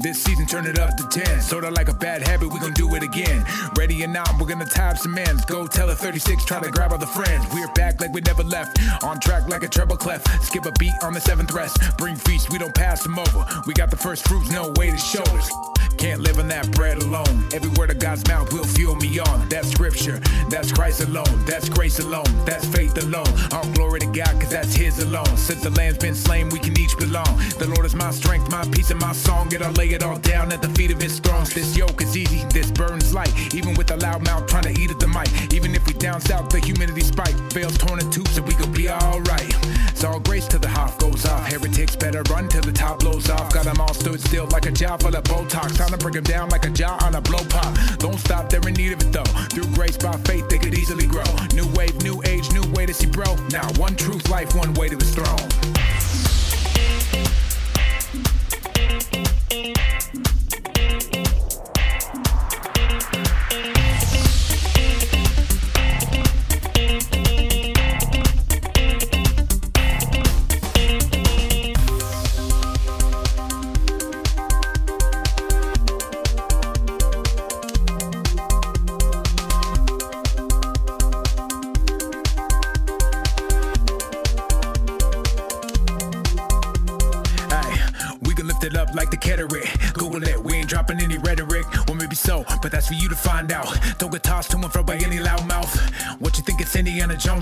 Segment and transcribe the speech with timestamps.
[0.00, 1.40] This season, turn it up to 10.
[1.40, 3.44] Sorta like a bad habit, we gon' do it again.
[3.76, 5.44] Ready or not, we're gonna tie up some ends.
[5.44, 7.44] Go tell a 36, try to grab all the friends.
[7.52, 8.78] We're back like we never left.
[9.02, 10.22] On track like a treble clef.
[10.44, 11.80] Skip a beat on the seventh rest.
[11.98, 13.44] Bring feast, we don't pass them over.
[13.66, 15.50] We got the first fruits, no way to show shoulders.
[15.96, 17.44] Can't live on that bread alone.
[17.52, 19.48] Every word of God's mouth will fuel me on.
[19.48, 23.26] That's scripture, that's Christ alone, that's grace alone, that's faith alone.
[23.52, 25.36] All glory to God, cause that's His alone.
[25.36, 27.36] Since the lamb's been slain, we can each belong.
[27.58, 29.52] The Lord is my strength, my peace, and my song.
[29.54, 31.44] And I lay it all down at the feet of His throne.
[31.54, 33.32] This yoke is easy, this burden's light.
[33.54, 35.28] Even with a loud mouth trying to eat at the mic.
[35.52, 37.34] Even if we down south, the humidity spike.
[37.52, 39.54] Veils torn in two, so we gon' be alright.
[39.98, 41.44] It's all grace till the half goes off.
[41.48, 43.52] Heretics better run till the top blows off.
[43.52, 45.76] Got them all stood still like a jaw full of Botox.
[45.76, 47.76] Time to break them down like a jaw on a blow pop.
[47.98, 49.24] Don't stop, they're in need of it though.
[49.50, 51.24] Through grace by faith, they could easily grow.
[51.52, 53.34] New wave, new age, new way to see bro.
[53.50, 55.48] Now one truth, life, one way to his throne.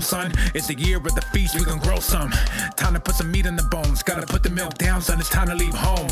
[0.07, 0.31] Son?
[0.55, 2.31] It's the year of the feast, we gon' grow some.
[5.07, 6.09] Son, it's time to leave home.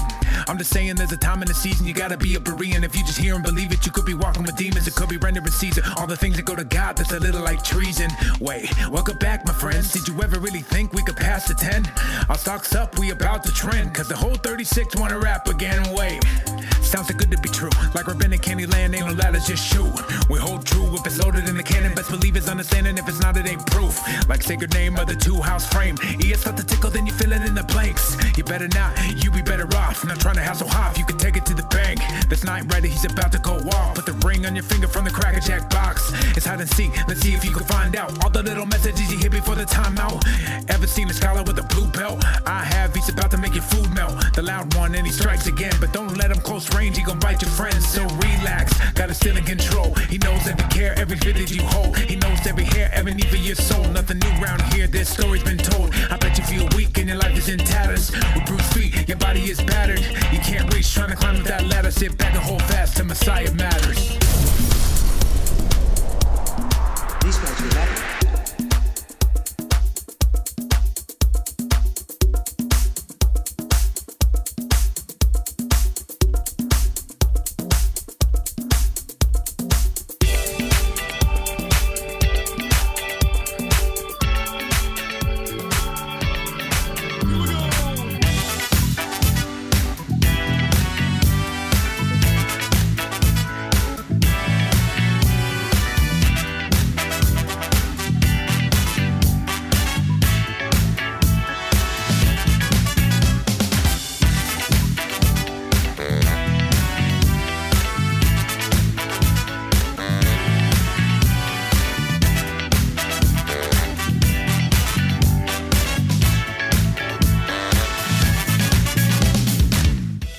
[0.48, 2.84] I'm just saying there's a time in the season you gotta be a Berean.
[2.84, 4.88] If you just hear and believe it, you could be walking with demons.
[4.88, 5.82] It could be rendering Caesar.
[5.98, 8.10] All the things that go to God, that's a little like treason.
[8.40, 9.92] Wait, welcome back, my friends.
[9.92, 11.92] Did you ever really think we could pass the 10?
[12.30, 13.94] Our stocks up, we about to trend.
[13.94, 15.82] Cause the whole 36 wanna rap again.
[15.94, 16.24] Wait,
[16.82, 17.76] sounds too good to be true.
[17.94, 19.94] Like we're rabbinic candy land, ain't no ladders, just shoot.
[20.30, 21.94] We hold true if it's loaded in the cannon.
[21.96, 22.98] Best believe it's understanding.
[22.98, 24.00] If it's not, it ain't proof.
[24.30, 25.98] Like sacred name of the two house frame.
[26.20, 28.16] Yeah, start to tickle, then you feel it in the planks.
[28.38, 30.06] You better not, you be better off.
[30.06, 32.00] Not trying to hassle Hoff, you can take it to the bank.
[32.30, 33.96] This night ready, he's about to go off.
[33.96, 36.12] Put the ring on your finger from the Cracker Jack box.
[36.36, 39.12] It's hide and seek, let's see if you can find out all the little messages
[39.12, 40.24] you hit before the timeout.
[40.70, 42.24] Ever seen a scholar with a blue belt?
[42.46, 44.14] I have, he's about to make your food melt.
[44.34, 45.74] The loud one, and he strikes again.
[45.80, 47.88] But don't let him close range, he gon' bite your friends.
[47.88, 49.94] So relax, got it still in control.
[50.10, 51.98] He knows every care, every bit that you hold.
[51.98, 53.86] He knows every hair, every need for your soul.
[53.90, 55.94] Nothing new around here, this story's been told.
[56.12, 58.12] I bet you feel weak and your life is in tatters.
[58.12, 60.02] With bruised feet, your body is battered.
[60.32, 61.92] You can't reach, trying to climb up that ladder.
[61.92, 64.10] Sit back and hold fast till Messiah matters.
[67.24, 68.15] These guys are.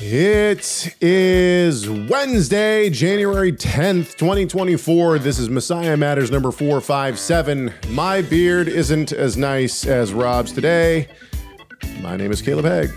[0.09, 5.19] It is Wednesday, January 10th, 2024.
[5.19, 7.75] This is Messiah Matters number 457.
[7.89, 11.09] My beard isn't as nice as Rob's today.
[12.01, 12.93] My name is Caleb Hegg.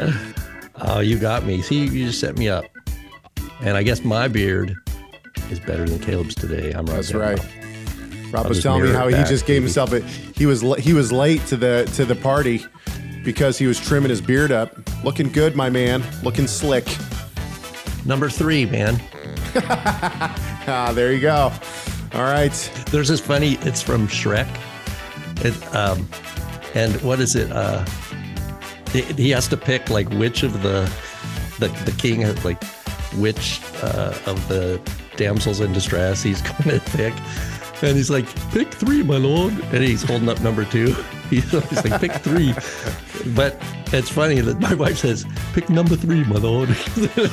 [0.82, 1.60] Oh, you got me.
[1.60, 2.64] See, you just set me up.
[3.60, 4.74] And I guess my beard
[5.50, 6.72] is better than Caleb's today.
[6.72, 6.94] I'm right.
[6.94, 7.38] That's right.
[8.32, 11.12] Rob I'll was telling me how he just gave himself a he was he was
[11.12, 12.64] late to the to the party
[13.24, 14.76] because he was trimming his beard up.
[15.04, 16.02] Looking good, my man.
[16.22, 16.86] Looking slick.
[18.04, 19.00] Number three, man.
[20.72, 21.50] Ah, there you go.
[22.12, 22.52] All right.
[22.90, 23.54] There's this funny.
[23.62, 24.46] It's from Shrek.
[25.44, 26.08] It um,
[26.74, 27.50] and what is it?
[27.50, 27.84] Uh,
[28.92, 30.92] he, has to pick like which of the
[31.58, 32.62] the the king like
[33.14, 34.80] which uh, of the
[35.16, 37.14] damsels in distress he's going to pick.
[37.82, 39.52] And he's like, pick three, my lord.
[39.72, 40.94] And he's holding up number two.
[41.36, 42.52] He's like, pick three.
[43.34, 43.56] But
[43.92, 46.70] it's funny that my wife says, pick number three, my lord.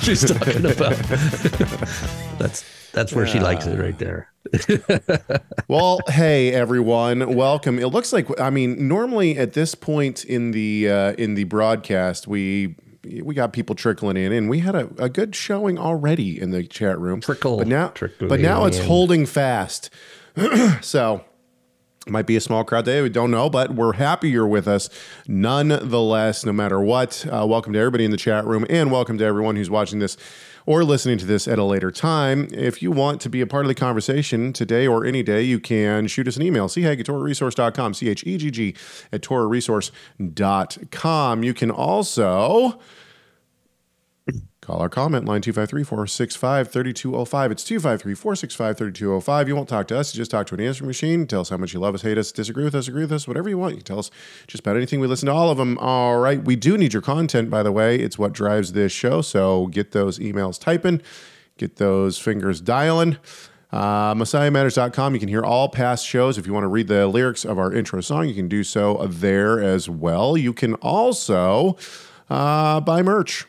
[0.01, 0.95] She's talking about.
[2.37, 4.31] that's that's where she likes it right there.
[5.69, 7.77] Well, hey everyone, welcome.
[7.77, 12.25] It looks like I mean, normally at this point in the uh, in the broadcast,
[12.27, 16.51] we we got people trickling in, and we had a, a good showing already in
[16.51, 17.19] the chat room.
[17.19, 17.91] Trickle, but now,
[18.21, 18.85] but now it's in.
[18.85, 19.89] holding fast.
[20.81, 21.25] so
[22.09, 23.01] might be a small crowd today.
[23.01, 24.89] We don't know, but we're happy you're with us
[25.27, 27.25] nonetheless, no matter what.
[27.25, 30.17] Uh, welcome to everybody in the chat room, and welcome to everyone who's watching this
[30.67, 32.47] or listening to this at a later time.
[32.51, 35.59] If you want to be a part of the conversation today or any day, you
[35.59, 38.75] can shoot us an email, chegg at torahresource.com, C H E G G
[39.11, 41.43] at torahresource.com.
[41.43, 42.79] You can also
[44.67, 47.51] Call our comment line 253 465 3205.
[47.51, 49.47] It's 253 465 3205.
[49.47, 50.13] You won't talk to us.
[50.13, 51.25] You just talk to an answering machine.
[51.25, 53.29] Tell us how much you love us, hate us, disagree with us, agree with us,
[53.29, 53.75] whatever you want.
[53.75, 54.11] You can tell us
[54.45, 54.99] just about anything.
[54.99, 55.77] We listen to all of them.
[55.77, 56.43] All right.
[56.43, 57.95] We do need your content, by the way.
[57.95, 59.21] It's what drives this show.
[59.21, 61.01] So get those emails typing,
[61.57, 63.17] get those fingers dialing.
[63.71, 65.13] Uh, MessiahMatters.com.
[65.13, 66.37] You can hear all past shows.
[66.37, 69.05] If you want to read the lyrics of our intro song, you can do so
[69.07, 70.35] there as well.
[70.35, 71.77] You can also
[72.29, 73.45] uh, buy merch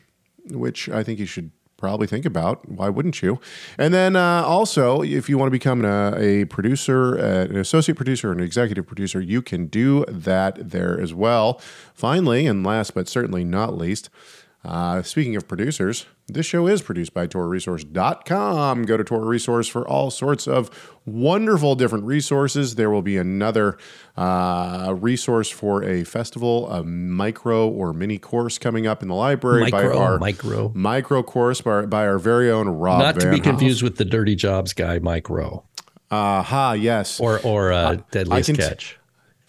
[0.50, 2.68] which I think you should probably think about.
[2.68, 3.40] Why wouldn't you?
[3.78, 7.94] And then uh, also, if you want to become a, a producer, uh, an associate
[7.94, 11.60] producer, an executive producer, you can do that there as well.
[11.94, 14.10] Finally, and last but certainly not least,
[14.64, 18.82] uh, speaking of producers, this show is produced by TorahResource.com.
[18.84, 20.70] Go to Torah Resource for all sorts of
[21.06, 22.75] wonderful different resources.
[22.75, 23.78] There will be another
[24.16, 29.70] uh, resource for a festival, a micro or mini course coming up in the library
[29.70, 30.70] by our micro.
[30.75, 33.00] micro course by, by our very own Rob.
[33.00, 33.44] Not to be Hoff.
[33.44, 35.64] confused with the Dirty Jobs guy, Mike Rowe,
[36.10, 37.20] Aha, yes.
[37.20, 38.98] or or uh, Deadliest can t- Catch.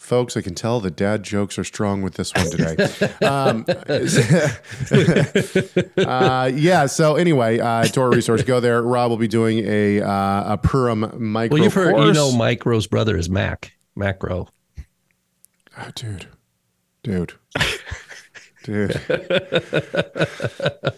[0.10, 2.76] Folks, I can tell the dad jokes are strong with this one today.
[3.28, 3.64] um,
[6.00, 6.88] uh, yeah.
[6.88, 8.82] So anyway, uh, Torah Resource, go there.
[8.82, 11.02] Rob will be doing a uh, a Purim
[11.32, 14.48] micro Well, you've heard, you know, Micro's brother is Mac, Mac Rowe.
[15.78, 16.26] Oh, dude,
[17.04, 17.34] dude,
[18.64, 18.96] dude.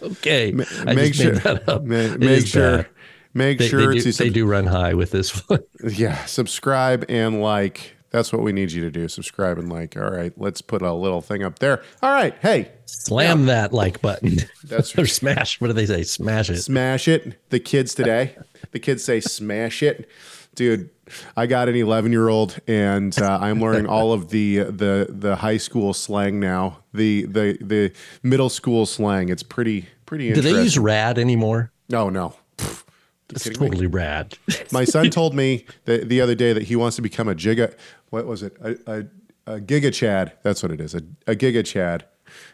[0.02, 0.54] Okay,
[0.86, 1.82] I make just sure, made that up.
[1.84, 2.88] ma- make sure, bad.
[3.34, 5.60] make They, sure they, do, to they do run high with this one.
[5.86, 7.94] yeah, subscribe and like.
[8.12, 9.08] That's what we need you to do.
[9.08, 9.96] Subscribe and like.
[9.96, 11.82] All right, let's put a little thing up there.
[12.02, 14.36] All right, hey, Slam that like button.
[14.64, 15.60] That's or smash.
[15.60, 16.02] What do they say?
[16.02, 16.58] Smash it.
[16.58, 17.40] Smash it.
[17.48, 18.36] The kids today,
[18.70, 20.08] the kids say smash it.
[20.54, 20.90] Dude,
[21.34, 25.36] I got an 11 year old and uh, I'm learning all of the the the
[25.36, 26.80] high school slang now.
[26.92, 27.92] The the the
[28.22, 29.30] middle school slang.
[29.30, 30.52] It's pretty pretty interesting.
[30.52, 31.72] Do they use rad anymore?
[31.88, 32.34] No, no.
[32.58, 32.84] Pfft.
[33.30, 33.68] It's kidding me?
[33.68, 34.36] totally rad.
[34.70, 37.74] My son told me that the other day that he wants to become a giga.
[38.12, 38.54] What was it?
[38.60, 40.32] A, a, a giga chad.
[40.42, 40.94] That's what it is.
[40.94, 42.04] A, a giga chad.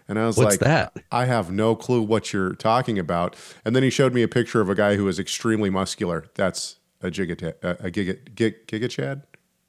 [0.06, 0.96] And I was What's like, that?
[1.10, 3.34] I have no clue what you're talking about.
[3.64, 6.26] And then he showed me a picture of a guy who was extremely muscular.
[6.37, 9.25] That's a giga, a, a giga, giga, giga chad.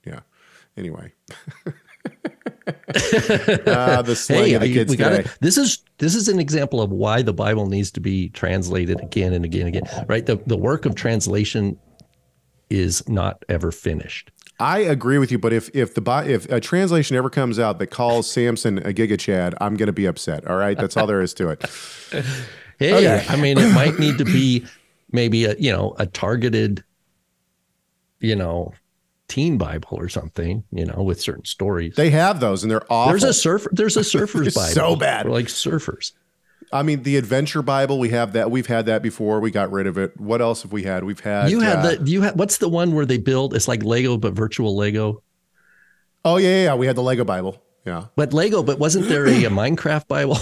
[0.05, 0.19] Yeah.
[0.77, 1.11] Anyway.
[1.65, 1.71] uh,
[4.03, 5.23] the slang hey, of the kids we today.
[5.23, 9.01] got This is this is an example of why the Bible needs to be translated
[9.01, 10.05] again and again and again.
[10.07, 10.23] Right.
[10.23, 11.79] The the work of translation
[12.69, 14.31] is not ever finished.
[14.59, 17.87] I agree with you, but if if the if a translation ever comes out that
[17.87, 20.45] calls Samson a giga chad, I'm going to be upset.
[20.47, 21.65] All right, that's all there is to it.
[22.79, 23.25] Hey, Okay.
[23.27, 24.65] I mean, it might need to be
[25.11, 26.81] maybe a you know a targeted,
[28.21, 28.73] you know,
[29.27, 30.63] teen Bible or something.
[30.71, 31.95] You know, with certain stories.
[31.95, 33.11] They have those, and they're awful.
[33.11, 33.69] there's a surfer.
[33.73, 34.69] There's a surfer's Bible.
[34.73, 35.27] so bad.
[35.27, 36.13] Like surfers.
[36.71, 38.51] I mean, the Adventure Bible, we have that.
[38.51, 39.39] We've had that before.
[39.39, 40.19] We got rid of it.
[40.19, 41.03] What else have we had?
[41.03, 41.49] We've had.
[41.49, 43.55] You had uh, the you had what's the one where they build?
[43.55, 45.23] It's like Lego but virtual Lego.
[46.23, 46.75] Oh yeah, yeah, yeah.
[46.75, 47.61] We had the Lego Bible.
[47.85, 50.37] Yeah, But Lego, but wasn't there a, a Minecraft Bible?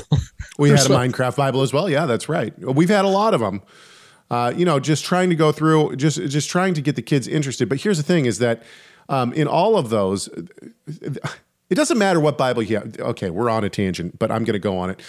[0.58, 0.90] we had a.
[0.90, 1.90] Minecraft Bible as well.
[1.90, 2.58] Yeah, that's right.
[2.60, 3.62] We've had a lot of them.
[4.30, 7.28] Uh, you know, just trying to go through, just just trying to get the kids
[7.28, 7.70] interested.
[7.70, 8.64] But here's the thing: is that
[9.08, 10.28] um, in all of those,
[10.88, 13.00] it doesn't matter what Bible you have.
[13.00, 15.00] Okay, we're on a tangent, but I'm going to go on it.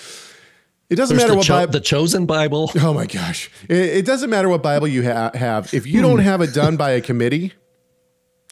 [0.90, 1.72] It doesn't There's matter the, what cho- Bible.
[1.72, 2.70] the chosen Bible.
[2.80, 3.50] Oh my gosh.
[3.68, 5.72] It, it doesn't matter what Bible you ha- have.
[5.74, 7.52] If you don't have it done by a committee,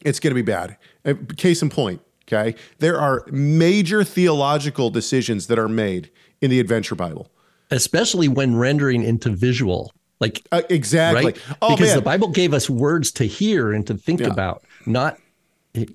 [0.05, 0.77] it's going to be bad.
[1.05, 2.55] Uh, Case in point, okay?
[2.79, 6.11] There are major theological decisions that are made
[6.43, 7.31] in the Adventure Bible.
[7.71, 9.91] especially when rendering into visual
[10.21, 11.25] like Uh, exactly.
[11.25, 11.97] right Oh because man.
[11.97, 14.29] the bible gave us words to hear and to think Yeah.
[14.29, 15.19] about not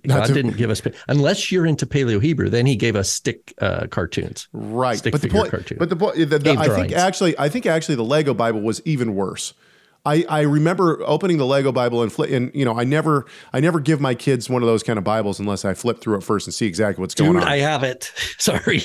[0.07, 3.53] god to- didn't give us unless you're into paleo hebrew then he gave us stick
[3.59, 4.97] uh, cartoons right.
[4.97, 5.77] stick But the point, cartoon.
[5.77, 8.81] but the point, the, the, I think actually, I think actually the Lego Bible was
[8.85, 9.53] even worse.
[10.03, 13.59] I, I remember opening the Lego Bible and flip, and you know I never I
[13.59, 16.23] never give my kids one of those kind of Bibles unless I flip through it
[16.23, 17.43] first and see exactly what's going on.
[17.43, 18.11] I have it.
[18.39, 18.79] Sorry.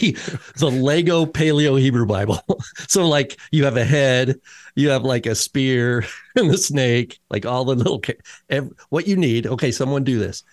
[0.58, 2.40] The Lego Paleo Hebrew Bible.
[2.88, 4.38] So, like, you have a head,
[4.74, 6.04] you have like a spear
[6.36, 8.14] and the snake, like all the little, ca-
[8.50, 9.46] ev- what you need.
[9.46, 10.44] Okay, someone do this.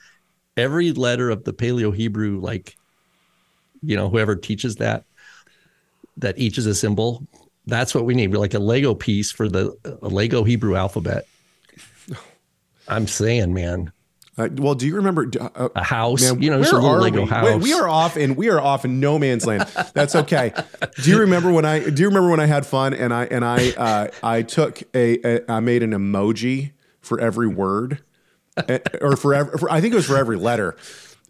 [0.55, 2.75] Every letter of the Paleo Hebrew, like,
[3.81, 5.05] you know, whoever teaches that,
[6.17, 7.25] that each is a symbol,
[7.65, 8.31] That's what we need.
[8.31, 11.25] We're like a Lego piece for the a Lego Hebrew alphabet.
[12.87, 13.91] I'm saying, man.
[14.35, 16.23] Uh, well, do you remember uh, a house?
[16.23, 17.27] Man, you know, just a little Lego we?
[17.27, 17.45] house.
[17.45, 19.69] Wait, we are off, and we are off in no man's land.
[19.93, 20.53] That's okay.
[21.03, 21.87] do you remember when I?
[21.87, 25.19] Do you remember when I had fun and I and I uh, I took a,
[25.23, 28.01] a I made an emoji for every word,
[28.57, 30.75] Eh, or for, every, for I think it was for every letter.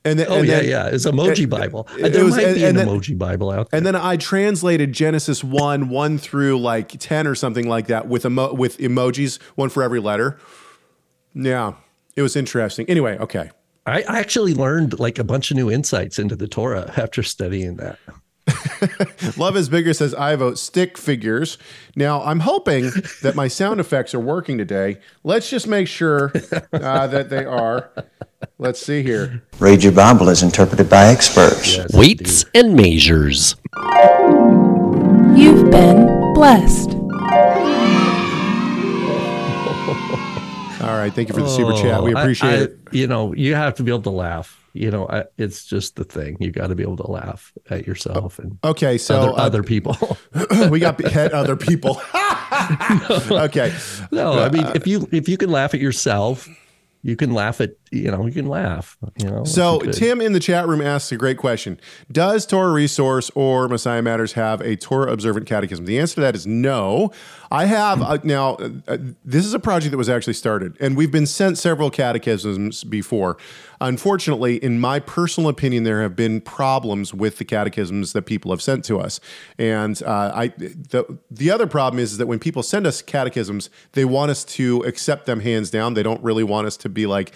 [0.05, 1.87] And then, oh and yeah, then, yeah, it's emoji Bible.
[1.97, 3.77] It, there was, might and, be an then, emoji Bible out there.
[3.77, 8.25] And then I translated Genesis one one through like ten or something like that with
[8.25, 10.37] emo- with emojis, one for every letter.
[11.33, 11.75] Yeah,
[12.17, 12.85] it was interesting.
[12.89, 13.51] Anyway, okay.
[13.85, 17.99] I actually learned like a bunch of new insights into the Torah after studying that.
[19.37, 21.57] Love is bigger says I vote stick figures.
[21.95, 22.91] Now I'm hoping
[23.21, 24.97] that my sound effects are working today.
[25.23, 26.31] Let's just make sure
[26.73, 27.91] uh, that they are.
[28.57, 29.43] Let's see here.
[29.59, 31.77] Read your Bible as interpreted by experts.
[31.77, 33.55] Yes, Weights and measures.
[35.35, 36.91] You've been blessed.
[40.83, 41.13] All right.
[41.13, 42.03] Thank you for the super chat.
[42.03, 42.77] We oh, appreciate I, I, it.
[42.91, 44.62] You know, you have to be able to laugh.
[44.73, 46.37] You know, I, it's just the thing.
[46.39, 48.97] You got to be able to laugh at yourself and okay.
[48.97, 49.95] So other, uh, other people.
[50.69, 52.01] we got at other people.
[53.31, 53.73] okay.
[54.11, 56.49] No, I mean, if you if you can laugh at yourself,
[57.03, 60.39] you can laugh at you know you can laugh you know so tim in the
[60.39, 61.79] chat room asks a great question.
[62.11, 65.85] Does torah resource or messiah matters have a torah observant catechism?
[65.85, 67.11] The answer to that is no.
[67.51, 68.55] I have uh, now
[68.87, 72.83] uh, this is a project that was actually started and we've been sent several catechisms
[72.83, 73.37] before.
[73.79, 78.61] Unfortunately in my personal opinion there have been problems with the catechisms that people have
[78.61, 79.19] sent to us.
[79.59, 83.69] And uh, i the, the other problem is, is that when people send us catechisms
[83.91, 85.93] they want us to accept them hands down.
[85.93, 87.33] They don't really want us to be like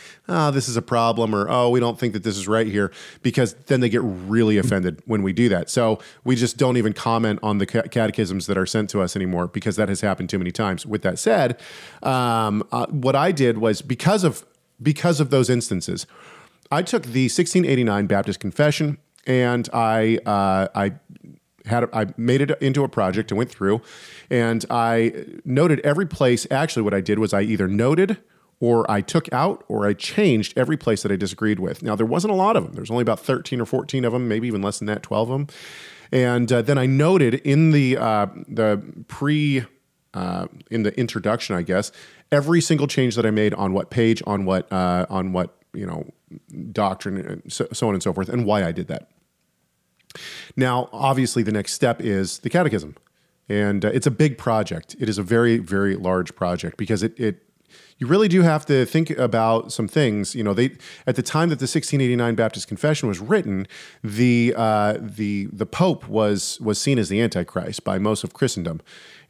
[0.47, 2.91] oh, this is a problem, or oh, we don't think that this is right here,
[3.21, 5.69] because then they get really offended when we do that.
[5.69, 9.47] So we just don't even comment on the catechisms that are sent to us anymore
[9.47, 10.85] because that has happened too many times.
[10.85, 11.59] With that said,
[12.03, 14.45] um, uh, what I did was because of
[14.81, 16.05] because of those instances,
[16.71, 20.93] I took the 1689 Baptist Confession and I uh, I
[21.65, 23.81] had I made it into a project and went through,
[24.29, 26.47] and I noted every place.
[26.49, 28.17] Actually, what I did was I either noted
[28.59, 31.83] or I took out or I changed every place that I disagreed with.
[31.83, 32.73] Now, there wasn't a lot of them.
[32.73, 35.37] There's only about 13 or 14 of them, maybe even less than that, 12 of
[35.37, 35.47] them.
[36.11, 39.65] And uh, then I noted in the uh, the pre
[40.13, 41.91] uh, in the introduction, I guess,
[42.31, 45.85] every single change that I made on what page, on what uh, on what you
[45.85, 46.09] know
[46.71, 49.09] doctrine, so, so on and so forth, and why I did that.
[50.55, 52.95] Now, obviously, the next step is the catechism,
[53.49, 54.95] and uh, it's a big project.
[54.99, 57.46] It is a very very large project because it it
[57.99, 60.35] you really do have to think about some things.
[60.35, 63.67] You know, they at the time that the 1689 Baptist Confession was written,
[64.03, 68.81] the uh, the the Pope was was seen as the Antichrist by most of Christendom,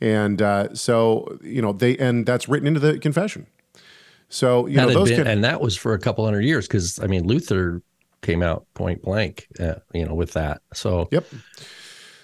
[0.01, 3.47] and uh, so you know they and that's written into the confession.
[4.29, 6.99] So you that know those been, and that was for a couple hundred years because
[6.99, 7.81] I mean Luther
[8.21, 10.61] came out point blank, uh, you know, with that.
[10.73, 11.25] So yep.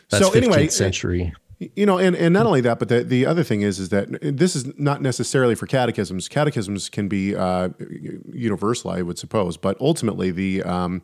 [0.09, 3.43] That's so anyway, century you know and, and not only that but the, the other
[3.43, 6.27] thing is is that this is not necessarily for catechisms.
[6.27, 7.69] Catechisms can be uh,
[8.31, 11.01] universal i would suppose but ultimately the um,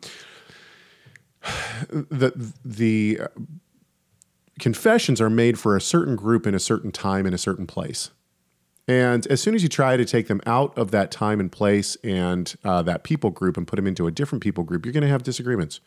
[1.92, 3.20] the the
[4.60, 8.10] confessions are made for a certain group in a certain time in a certain place.
[8.86, 11.96] And as soon as you try to take them out of that time and place
[12.02, 15.02] and uh, that people group and put them into a different people group you're going
[15.02, 15.80] to have disagreements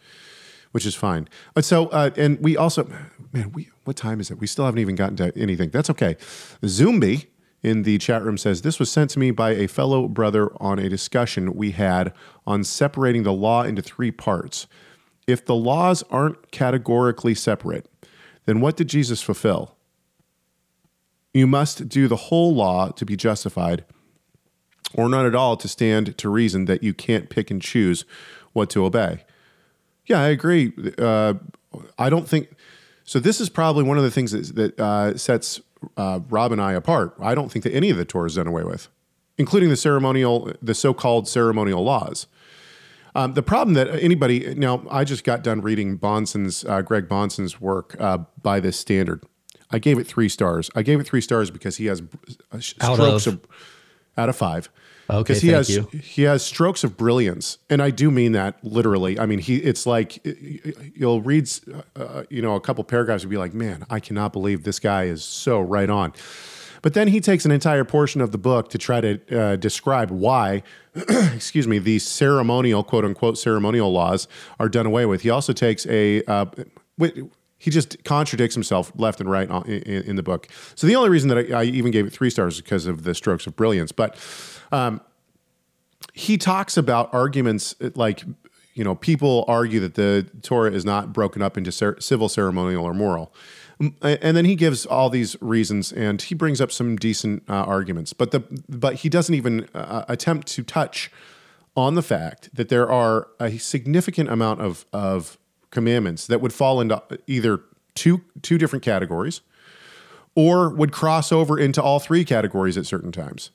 [0.74, 1.30] which is fine.
[1.54, 2.90] But so, uh, and we also,
[3.32, 4.40] man, we what time is it?
[4.40, 5.70] We still haven't even gotten to anything.
[5.70, 6.16] That's okay.
[6.64, 7.28] Zumbi
[7.62, 10.80] in the chat room says this was sent to me by a fellow brother on
[10.80, 12.12] a discussion we had
[12.48, 14.68] on separating the law into three parts.
[15.28, 17.88] If the laws aren't categorically separate,
[18.46, 19.76] then what did Jesus fulfill?
[21.34, 23.86] You must do the whole law to be justified,
[24.96, 28.06] or not at all to stand to reason that you can't pick and choose
[28.54, 29.24] what to obey.
[30.06, 30.74] Yeah, I agree.
[30.98, 31.36] Uh,
[31.98, 32.50] I don't think
[33.04, 33.20] so.
[33.20, 35.62] This is probably one of the things that, that uh, sets
[35.98, 37.16] uh, Rob and I apart.
[37.22, 38.90] I don't think that any of the Torah is done away with,
[39.38, 42.28] including the ceremonial, the so-called ceremonial laws.
[43.16, 47.62] Um, the problem that anybody now, I just got done reading Bahnsen's uh, Greg Bahnsen's
[47.62, 49.24] work uh, by this standard.
[49.70, 50.70] I gave it three stars.
[50.76, 52.02] I gave it three stars because he has
[52.52, 53.48] uh, strokes of, of
[54.18, 54.70] out of five.
[55.10, 55.88] Okay, he has you.
[55.92, 59.20] he has strokes of brilliance, and I do mean that literally.
[59.20, 60.20] I mean he it's like
[60.96, 61.50] you'll read
[61.96, 65.06] uh, you know a couple paragraphs and be like, man, I cannot believe this guy
[65.06, 66.14] is so right on.
[66.84, 70.12] But then he takes an entire portion of the book to try to uh, describe
[70.12, 70.64] why,
[71.34, 74.28] excuse me, these ceremonial quote unquote ceremonial laws
[74.60, 75.22] are done away with.
[75.22, 76.46] He also takes a uh,
[77.58, 80.50] He just contradicts himself left and right in, the book.
[80.76, 83.04] So the only reason that I, I even gave it three stars is because of
[83.04, 83.94] the strokes of brilliance.
[83.94, 84.18] But
[84.74, 85.02] um,
[86.14, 88.24] he talks about arguments uh, like,
[88.74, 92.84] you know, people argue that the Torah is not broken up into cer- civil, ceremonial,
[92.84, 93.34] or moral.
[93.80, 97.54] Mm, And then he gives all these reasons, and he brings up some decent uh,
[97.54, 98.14] arguments.
[98.14, 101.12] But the but he doesn't even uh, attempt to touch
[101.76, 105.38] on the fact that there are a significant amount of of
[105.70, 107.62] commandments that would fall into either
[107.96, 109.42] two two different categories,
[110.36, 113.52] or would cross over into all three categories at certain times.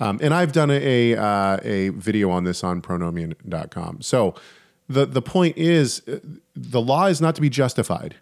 [0.00, 4.00] Um, and I've done a uh, a video on this on pronomian.com.
[4.00, 4.34] So
[4.88, 6.18] the the point is, uh,
[6.56, 8.16] the law is not to be justified.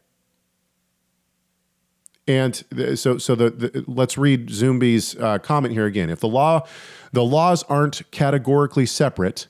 [2.27, 2.63] And
[2.99, 6.11] so, so the, the let's read Zumbi's uh, comment here again.
[6.11, 6.67] If the law,
[7.11, 9.47] the laws aren't categorically separate,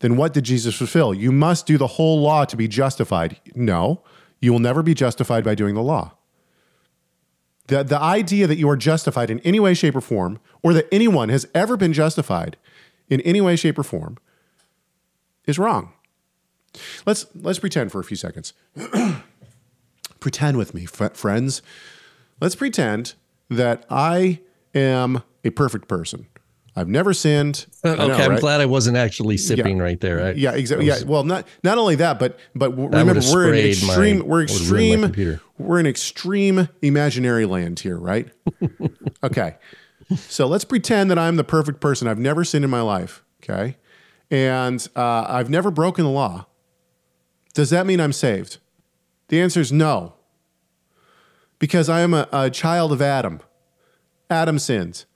[0.00, 1.14] then what did Jesus fulfill?
[1.14, 3.40] You must do the whole law to be justified.
[3.54, 4.02] No,
[4.38, 6.12] you will never be justified by doing the law.
[7.70, 10.88] The, the idea that you are justified in any way, shape, or form, or that
[10.90, 12.56] anyone has ever been justified
[13.08, 14.18] in any way, shape, or form,
[15.46, 15.92] is wrong.
[17.06, 18.54] Let's let's pretend for a few seconds.
[20.20, 21.62] pretend with me, fr- friends.
[22.40, 23.14] Let's pretend
[23.48, 24.40] that I
[24.74, 26.26] am a perfect person.
[26.76, 27.66] I've never sinned.
[27.84, 29.82] Okay, know, I'm glad I wasn't actually sipping Yeah.
[29.82, 30.26] right there.
[30.26, 30.86] I- Yeah, exactly.
[30.86, 34.40] Yeah, well, not not only that, but but remember we're in sprayed my- extreme we're
[34.42, 38.28] would've ruined my extreme we're in extreme imaginary land here, right?
[39.24, 39.56] okay.
[40.16, 42.06] So let's pretend that I'm the perfect person.
[42.08, 43.24] I've never sinned in my life.
[43.42, 43.76] Okay,
[44.30, 46.46] and uh, I've never broken the law.
[47.54, 48.58] Does that mean I'm saved?
[49.28, 50.14] The answer is no.
[51.58, 53.40] Because I am a, a child of Adam.
[54.28, 55.06] Adam sins.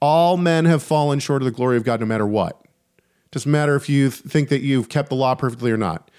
[0.00, 2.60] All men have fallen short of the glory of God no matter what.
[3.30, 6.10] Doesn't matter if you th- think that you've kept the law perfectly or not.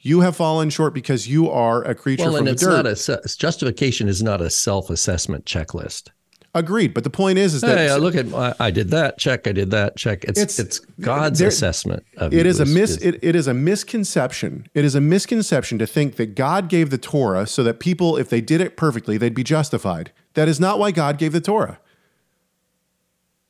[0.00, 2.84] You have fallen short because you are a creature Well, from and the it's dirt.
[3.08, 6.10] not a justification is not a self-assessment checklist.
[6.56, 6.94] Agreed.
[6.94, 9.48] But the point is, is that Hey, I look at I, I did that check.
[9.48, 10.22] I did that check.
[10.24, 13.48] It's It's- it's, God's there- assessment of it is a mis is- it, it is
[13.48, 14.68] a misconception.
[14.74, 18.28] It is a misconception to think that God gave the Torah so that people, if
[18.30, 20.12] they did it perfectly, they'd be justified.
[20.34, 21.78] That is not why God gave the Torah.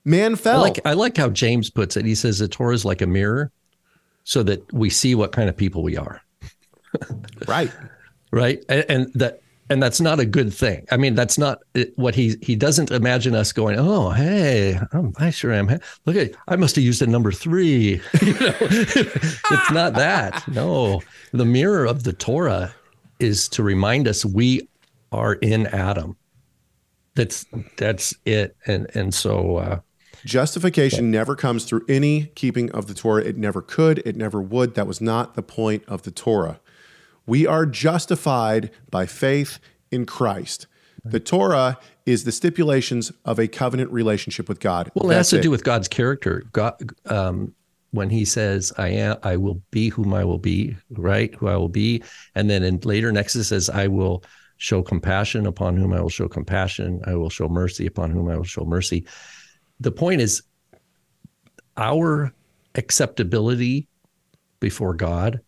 [0.04, 0.60] Man I fell.
[0.60, 2.04] like I like how James puts it.
[2.04, 3.50] He says the Torah is like a mirror,
[4.24, 6.20] so that we see what kind of people we are.
[7.48, 7.70] right.
[8.30, 9.40] right and, and that
[9.70, 11.60] and that's not a good thing i mean that's not
[11.96, 15.68] what he he doesn't imagine us going oh hey I'm, i sure am
[16.06, 21.02] look at i must have used a number three you know it's not that no
[21.32, 22.74] the mirror of the torah
[23.18, 24.68] is to remind us we
[25.12, 26.16] are in adam
[27.14, 29.80] that's that's it and and so uh
[30.24, 33.22] Justification never comes through any keeping of the Torah.
[33.22, 33.98] It never could.
[34.06, 34.74] It never would.
[34.74, 36.60] That was not the point of the Torah.
[37.26, 39.58] We are justified by faith
[39.90, 40.66] in Christ.
[41.04, 44.90] The Torah is the stipulations of a covenant relationship with God.
[44.94, 45.42] Well, it has to it.
[45.42, 46.44] do with God's character.
[46.52, 46.74] God,
[47.06, 47.54] um,
[47.90, 51.34] when He says, "I am, I will be whom I will be," right?
[51.34, 52.02] Who I will be,
[52.34, 54.24] and then in later next it says, "I will
[54.56, 57.02] show compassion upon whom I will show compassion.
[57.06, 59.06] I will show mercy upon whom I will show mercy."
[59.84, 60.42] The point is,
[61.76, 62.32] our
[62.74, 63.86] acceptability
[64.58, 65.40] before God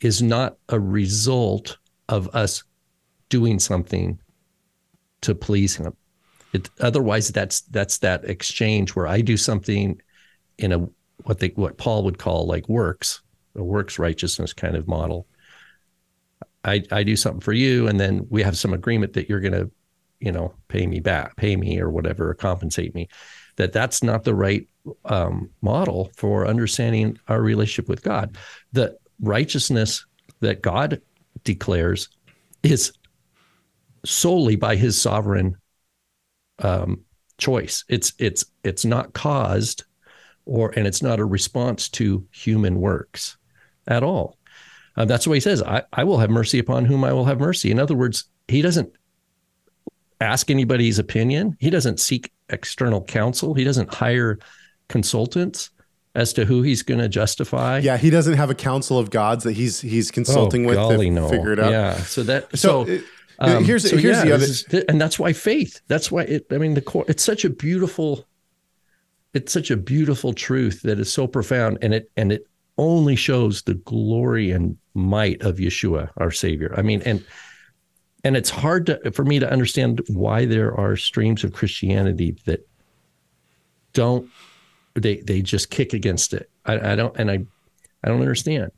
[0.00, 1.76] is not a result
[2.08, 2.64] of us
[3.28, 4.18] doing something
[5.20, 5.94] to please Him.
[6.54, 10.00] It, otherwise, that's that's that exchange where I do something
[10.56, 10.88] in a
[11.24, 13.20] what they what Paul would call like works,
[13.54, 15.26] a works righteousness kind of model.
[16.64, 19.52] I I do something for you, and then we have some agreement that you're going
[19.52, 19.70] to,
[20.20, 23.08] you know, pay me back, pay me or whatever, compensate me.
[23.56, 24.66] That that's not the right
[25.04, 28.36] um, model for understanding our relationship with God.
[28.72, 30.04] The righteousness
[30.40, 31.00] that God
[31.44, 32.08] declares
[32.62, 32.92] is
[34.04, 35.56] solely by His sovereign
[36.60, 37.02] um,
[37.38, 37.84] choice.
[37.88, 39.84] It's it's it's not caused,
[40.46, 43.36] or and it's not a response to human works
[43.86, 44.38] at all.
[44.96, 45.62] Uh, that's what he says.
[45.62, 47.70] I, I will have mercy upon whom I will have mercy.
[47.70, 48.92] In other words, he doesn't
[50.20, 51.56] ask anybody's opinion.
[51.60, 53.54] He doesn't seek external counsel.
[53.54, 54.38] He doesn't hire
[54.88, 55.70] consultants
[56.14, 57.78] as to who he's going to justify.
[57.78, 61.06] Yeah, he doesn't have a council of gods that he's he's consulting with Oh, golly,
[61.08, 61.28] to no.
[61.28, 61.70] figure it out.
[61.72, 61.96] Yeah.
[61.96, 62.98] So that So, so,
[63.38, 64.44] um, here's so here's yeah, the other.
[64.44, 65.80] is- and that's why faith.
[65.88, 66.46] That's why it.
[66.50, 67.04] I mean, the core.
[67.08, 68.26] It's such a beautiful.
[69.34, 73.62] It's such a beautiful truth that is so profound, and it and it only shows
[73.62, 76.74] the glory and might of Yeshua, our Savior.
[76.76, 77.24] I mean, and
[78.24, 82.68] and it's hard to, for me to understand why there are streams of Christianity that
[83.92, 84.28] don't
[84.94, 86.50] they they just kick against it.
[86.64, 87.44] I, I don't and I
[88.04, 88.72] I don't understand.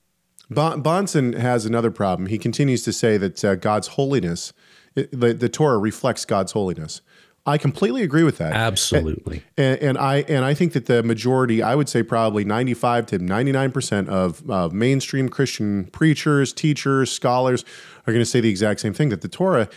[0.51, 2.29] Bon- Bahnsen has another problem.
[2.29, 4.53] He continues to say that uh, God's holiness,
[4.95, 7.01] the, the Torah reflects God's holiness.
[7.47, 8.55] I completely agree with that.
[8.55, 9.43] Absolutely.
[9.59, 13.07] And, and I and I think that the majority, I would say probably ninety five
[13.07, 17.65] to ninety nine percent of of mainstream Christian preachers, teachers, scholars
[18.07, 19.69] are going to say the exact same thing that the Torah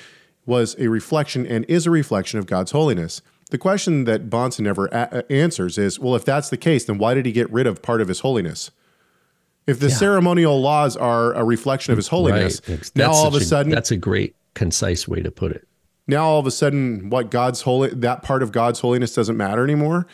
[0.45, 3.21] was a reflection and is a reflection of God's holiness.
[3.49, 7.13] The question that Bahnsen never a- answers is, well, if that's the case, then why
[7.13, 8.71] did he get rid of part of his holiness?
[9.65, 12.91] If the ceremonial laws are a reflection of his holiness, Right.
[12.95, 15.67] Now all of a such sudden, that's a great concise way to put it.
[16.07, 19.63] Now all of a sudden what god's holy that part of god's holiness doesn't matter
[19.63, 20.07] anymore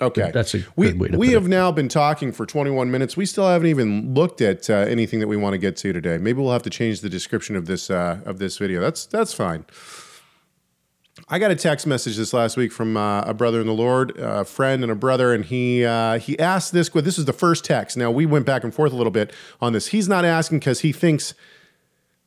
[0.00, 3.26] okay That's a we, way to we have now been talking for 21 minutes we
[3.26, 6.40] still haven't even looked at uh, anything that we want to get to today maybe
[6.40, 9.64] we'll have to change the description of this uh, of this video that's that's fine
[11.28, 14.16] I got a text message this last week from uh, a brother in the Lord,
[14.18, 16.88] a friend and a brother, and he uh, he asked this.
[16.88, 17.96] This is the first text.
[17.96, 19.88] Now we went back and forth a little bit on this.
[19.88, 21.34] He's not asking because he thinks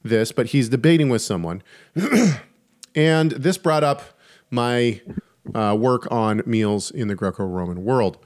[0.04, 1.63] this, but he's debating with someone.
[2.96, 4.04] and this brought up
[4.52, 5.02] my
[5.56, 8.18] uh, work on meals in the Greco Roman world.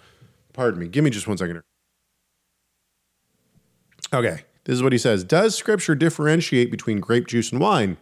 [0.54, 0.88] Pardon me.
[0.88, 1.62] Give me just one second.
[4.14, 4.42] Okay.
[4.68, 5.24] This is what he says.
[5.24, 7.96] Does scripture differentiate between grape juice and wine?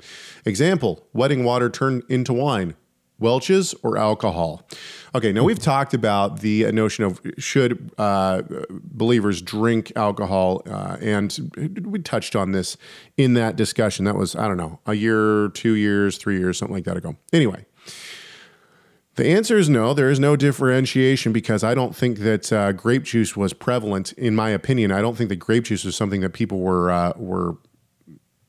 [0.45, 2.75] Example, wedding water turned into wine.
[3.19, 4.67] Welch's or alcohol?
[5.13, 11.83] Okay, now we've talked about the notion of should uh, believers drink alcohol, uh, and
[11.85, 12.75] we touched on this
[13.15, 14.03] in that discussion.
[14.05, 17.15] That was, I don't know, a year, two years, three years, something like that ago.
[17.31, 17.65] Anyway,
[19.15, 19.93] the answer is no.
[19.93, 24.11] There is no differentiation because I don't think that uh, grape juice was prevalent.
[24.13, 27.13] In my opinion, I don't think that grape juice was something that people were uh,
[27.15, 27.55] were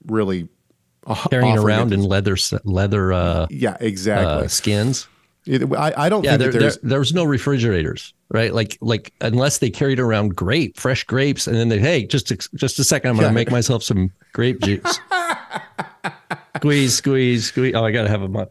[0.05, 0.49] really
[1.31, 4.45] Carrying around in leather leather uh, yeah, exactly.
[4.45, 5.07] uh, skins.
[5.47, 8.53] It- I, I don't Yeah, think there, that there, there's there was no refrigerators, right?
[8.53, 12.37] Like, like unless they carried around grape, fresh grapes, and then they, hey, just a,
[12.57, 13.35] just a second, I'm going to Yeah.
[13.35, 14.99] make myself some grape juice.
[16.57, 17.75] squeeze, squeeze, squeeze.
[17.75, 18.47] Oh, I got to have a mu-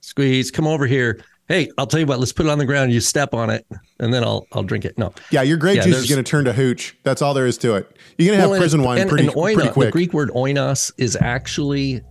[0.00, 0.50] squeeze.
[0.50, 1.22] Come over here.
[1.50, 2.20] Hey, I'll tell you what.
[2.20, 2.92] Let's put it on the ground.
[2.92, 3.66] You step on it,
[3.98, 4.96] and then I'll I'll drink it.
[4.96, 6.96] No, yeah, your grape Yeah, juice is going to turn to hooch.
[7.02, 7.98] That's all there is to it.
[8.18, 9.86] You're going to have Well, and- prison wine and, pretty and oina- pretty quick.
[9.88, 12.02] The Greek word oinos is actually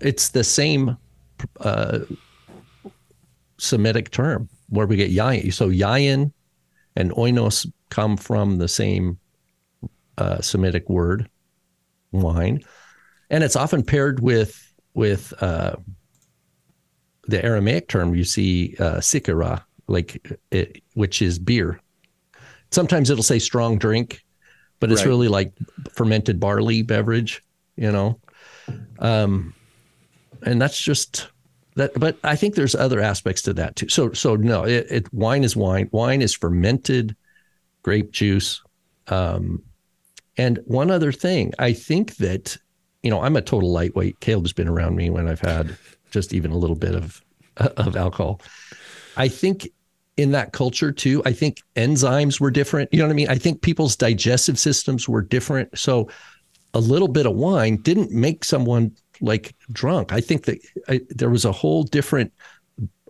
[0.00, 0.96] it's the same
[1.60, 2.00] uh,
[3.58, 5.52] Semitic term where we get yayin.
[5.52, 6.32] So yayin
[6.96, 9.18] and oinos come from the same
[10.18, 11.30] uh, Semitic word,
[12.10, 12.60] wine,
[13.30, 14.60] and it's often paired with
[14.94, 15.76] with uh,
[17.28, 21.80] the Aramaic term you see uh, sikara, like it, which is beer.
[22.70, 24.24] Sometimes it'll say strong drink,
[24.80, 25.08] but it's Right.
[25.08, 25.52] really like
[25.92, 27.42] fermented barley beverage,
[27.76, 28.18] you know.
[28.98, 29.54] Um,
[30.42, 31.28] and that's just
[31.76, 31.92] that.
[31.98, 33.88] But I think there's other aspects to that too.
[33.88, 35.88] So so no, it, it wine is wine.
[35.92, 37.16] Wine is fermented
[37.82, 38.60] grape juice.
[39.08, 39.62] Um,
[40.36, 42.56] and one other thing, I think that
[43.02, 44.20] you know I'm a total lightweight.
[44.20, 45.76] Caleb's been around me when I've had
[46.14, 47.20] just even a little bit of
[47.58, 48.40] of alcohol.
[49.16, 49.68] I think
[50.16, 52.88] in that culture too, I think enzymes were different.
[52.92, 53.28] You know what I mean?
[53.28, 55.76] I think people's digestive systems were different.
[55.76, 56.08] So
[56.72, 60.12] a little bit of wine didn't make someone like drunk.
[60.12, 62.32] I think that I, there was a whole different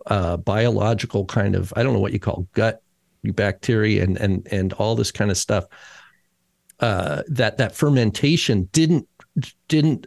[0.07, 2.83] uh, biological kind of I don't know what you call gut
[3.23, 5.65] bacteria and and and all this kind of stuff.
[6.81, 9.09] Uh, that that fermentation didn't
[9.69, 10.07] didn't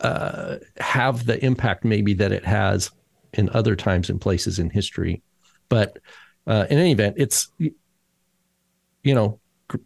[0.00, 2.90] uh, have the impact maybe that it has
[3.32, 5.22] in other times and places in history.
[5.68, 5.98] But
[6.46, 9.78] uh, in any event, it's you know gr-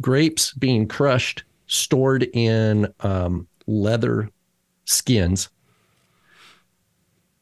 [0.00, 4.28] grapes being crushed, stored in um, leather
[4.84, 5.48] skins,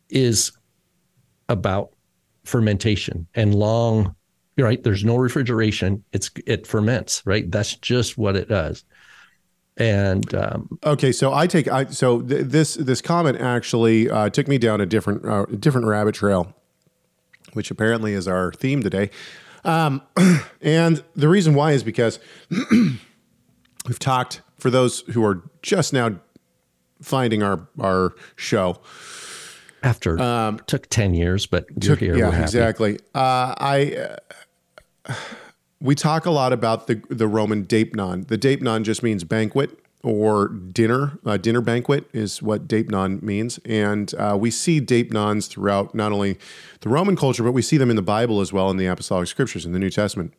[0.09, 0.53] is
[1.48, 1.90] about
[2.44, 4.14] fermentation and long.
[4.57, 4.83] Right.
[4.83, 6.05] There's no refrigeration.
[6.12, 7.22] It's it ferments.
[7.24, 7.50] Right.
[7.50, 8.85] That's just what it does.
[9.81, 14.47] And um, Okay, so I take I so th- this this comment actually uh, took
[14.47, 16.55] me down a different uh, different rabbit trail,
[17.55, 19.11] which apparently is our theme today.
[19.64, 20.03] Um,
[20.61, 22.19] and the reason why is because
[23.87, 26.21] we've talked for those who are just now
[27.01, 28.83] finding our our show.
[29.83, 30.19] after
[30.66, 32.19] took ten years, but you're here.
[32.19, 32.99] yeah, exactly.
[33.14, 34.09] Uh, I
[35.09, 35.14] uh,
[35.81, 38.27] we talk a lot about the the Roman deipnon.
[38.29, 41.19] The deipnon just means banquet or dinner.
[41.25, 46.38] Uh, dinner banquet is what deipnon means, and uh, we see deipnons throughout not only
[46.81, 49.29] the Roman culture, but we see them in the Bible as well in the apostolic
[49.29, 50.35] scriptures in the New Testament.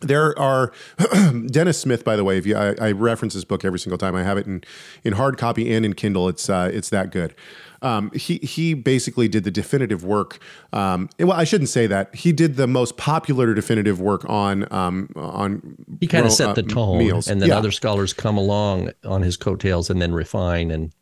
[0.00, 0.72] there are
[1.46, 2.36] Dennis Smith, by the way.
[2.36, 4.16] If you, I, I, reference his book every single time.
[4.16, 4.64] I have it in
[5.04, 6.28] in hard copy and in Kindle.
[6.28, 7.34] It's uh, it's that good.
[7.82, 10.38] Um, he he basically did the definitive work.
[10.72, 12.14] Um, well, I shouldn't say that.
[12.14, 15.76] He did the most popular definitive work on um, on.
[16.00, 17.28] He kind of set the uh, tone, meals.
[17.28, 17.58] and then yeah.
[17.58, 20.92] other scholars come along on his coattails and then refine and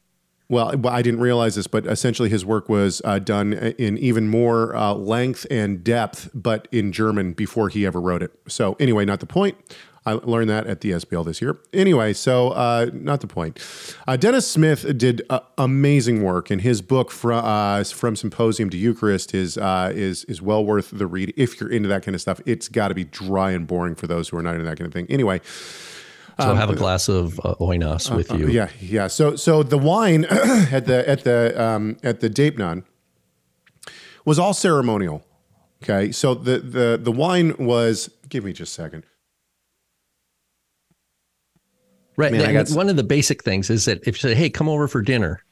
[0.51, 4.75] well, I didn't realize this, but essentially his work was uh, done in even more
[4.75, 8.33] uh, length and depth, but in German before he ever wrote it.
[8.49, 9.57] So, anyway, not the point.
[10.07, 11.59] I learned that at the SBL this year.
[11.75, 13.59] Anyway, so uh, not the point.
[14.09, 18.79] Uh, Dennis Smith did uh, amazing work, and his book from uh, from Symposium to
[18.79, 22.41] Eucharist is is is well worth the read if you're into that kind of stuff.
[22.47, 24.87] It's got to be dry and boring for those who are not into that kind
[24.87, 25.07] of thing.
[25.11, 25.41] Anyway.
[26.39, 28.49] So um, have a glass of uh, Oinos with uh, you.
[28.49, 29.09] yeah, yeah.
[29.09, 32.85] So so the wine at the at the um, at the Deipnon
[34.25, 35.23] was all ceremonial.
[35.83, 38.11] Okay, so the the the wine was.
[38.31, 39.05] Give me just a second.
[42.21, 42.33] Right.
[42.33, 42.71] Man, got...
[42.71, 45.43] One of the basic things is that if you say, "Hey, come over for dinner,"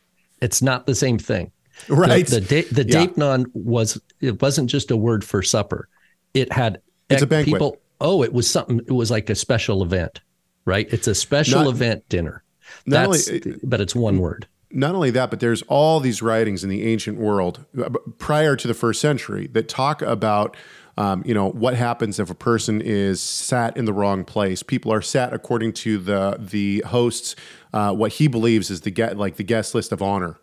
[0.41, 1.51] it's not the same thing.
[1.89, 2.27] Right.
[2.27, 3.07] The the, the yeah.
[3.07, 5.89] Deipnon was it wasn't just a word for supper.
[6.35, 7.55] It had it's a banquet.
[7.55, 8.81] People, oh, it was something.
[8.81, 10.21] It was like a special event
[10.69, 10.93] right?
[10.93, 12.45] It's a special not, event dinner.
[12.87, 14.47] That's, only, but it's one word.
[14.71, 18.69] Not only that, but there's all these writings in the ancient world uh, prior to
[18.69, 20.57] the first century that talk about
[20.99, 24.65] um, you know what happens if a person is sat in the wrong place.
[24.65, 27.37] People are sat according to the the host's
[27.73, 30.41] uh, what he believes is the get like the guest list of honor,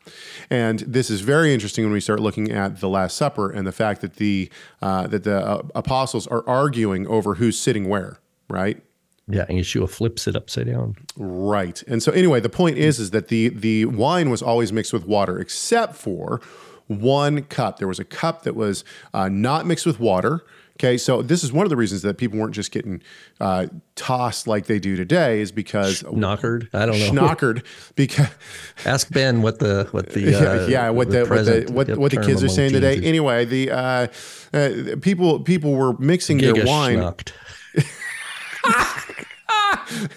[0.49, 3.73] and this is very interesting when we start looking at the Last Supper and the
[3.73, 4.49] fact that the
[4.81, 8.19] uh, that the uh, apostles are arguing over who's sitting where.
[8.47, 8.81] Right,
[9.27, 10.95] yeah, and Yeshua flips it upside down.
[11.17, 11.81] Right.
[11.87, 15.05] And so anyway, the point is is that the the wine was always mixed with
[15.05, 16.41] water, except for
[16.87, 17.79] one cup.
[17.79, 20.43] There was a cup that was uh, not mixed with water.
[20.77, 23.01] Okay, so this is one of the reasons that people weren't just getting
[23.39, 26.69] uh, tossed like they do today, is because knockered.
[26.73, 27.63] I don't know knockered
[27.95, 28.27] because
[28.85, 32.11] ask Ben what the what the uh, yeah what the, the what the what, what
[32.11, 32.97] the kids are saying today.
[33.01, 34.07] Anyway, the uh,
[34.53, 34.69] uh,
[35.01, 37.13] people people were mixing Giga their wine.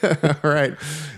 [0.03, 0.11] All
[0.51, 0.77] right.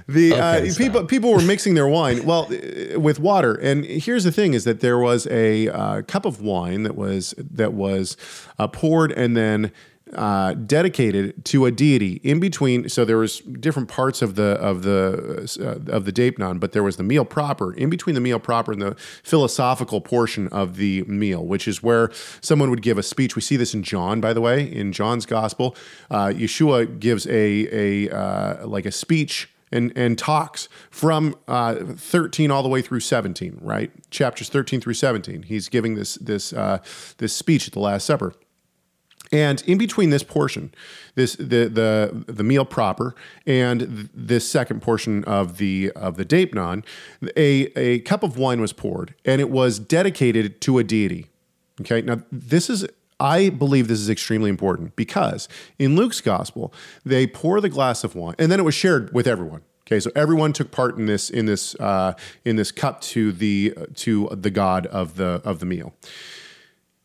[0.08, 4.24] The okay, uh, people people were mixing their wine well uh, with water, and here's
[4.24, 8.16] the thing: is that there was a uh, cup of wine that was that was
[8.58, 9.72] uh, poured and then
[10.14, 12.88] uh, dedicated to a deity in between.
[12.88, 16.82] So there was different parts of the of the uh, of the Deipnon, but there
[16.82, 21.02] was the meal proper in between the meal proper and the philosophical portion of the
[21.04, 23.36] meal, which is where someone would give a speech.
[23.36, 25.76] We see this in John, by the way, in John's Gospel.
[26.10, 32.50] Uh, Yeshua gives a a uh, like a speech and and talks from uh, 13
[32.50, 36.78] all the way through 17 right chapters 13 through 17 he's giving this this uh,
[37.18, 38.34] this speech at the last supper
[39.32, 40.72] and in between this portion,
[41.14, 43.14] this the the the meal proper
[43.46, 46.84] and this second portion of the of the Deipnon,
[47.36, 51.26] a a cup of wine was poured, and it was dedicated to a deity.
[51.80, 52.86] Okay, now this is
[53.20, 56.72] I believe this is extremely important because in Luke's gospel,
[57.04, 59.62] they pour the glass of wine, and then it was shared with everyone.
[59.86, 62.14] Okay, so everyone took part in this in this uh,
[62.44, 65.94] in this cup to the to the God of the of the meal.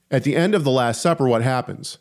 [0.10, 1.98] At the end of the Last Supper, what happens?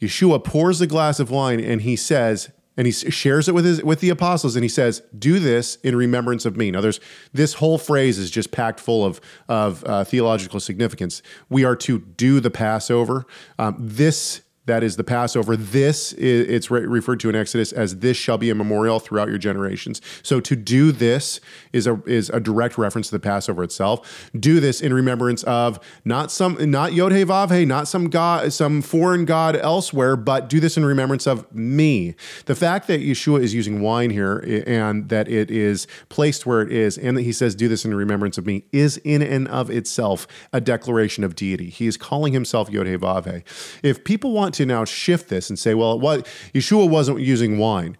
[0.00, 3.82] Yeshua pours the glass of wine and he says, and he shares it with his
[3.82, 6.70] with the apostles and he says do this in remembrance of me.
[6.70, 7.00] Now there's
[7.32, 11.22] this whole phrase is just packed full of of uh, theological significance.
[11.48, 13.24] We are to do the passover.
[13.58, 15.56] Um, this that is the Passover.
[15.56, 19.28] This is, it's re- referred to in Exodus as this shall be a memorial throughout
[19.28, 20.00] your generations.
[20.22, 21.40] So to do this
[21.72, 24.30] is a is a direct reference to the Passover itself.
[24.38, 28.52] Do this in remembrance of not some not Yod He Vav He, not some god
[28.52, 32.14] some foreign god elsewhere, but do this in remembrance of me.
[32.46, 36.72] The fact that Yeshua is using wine here and that it is placed where it
[36.72, 39.70] is, and that he says do this in remembrance of me, is in and of
[39.70, 41.70] itself a declaration of deity.
[41.70, 43.88] He is calling himself Yod He Vav He.
[43.88, 47.96] If people want to now shift this and say, well, what Yeshua wasn't using wine.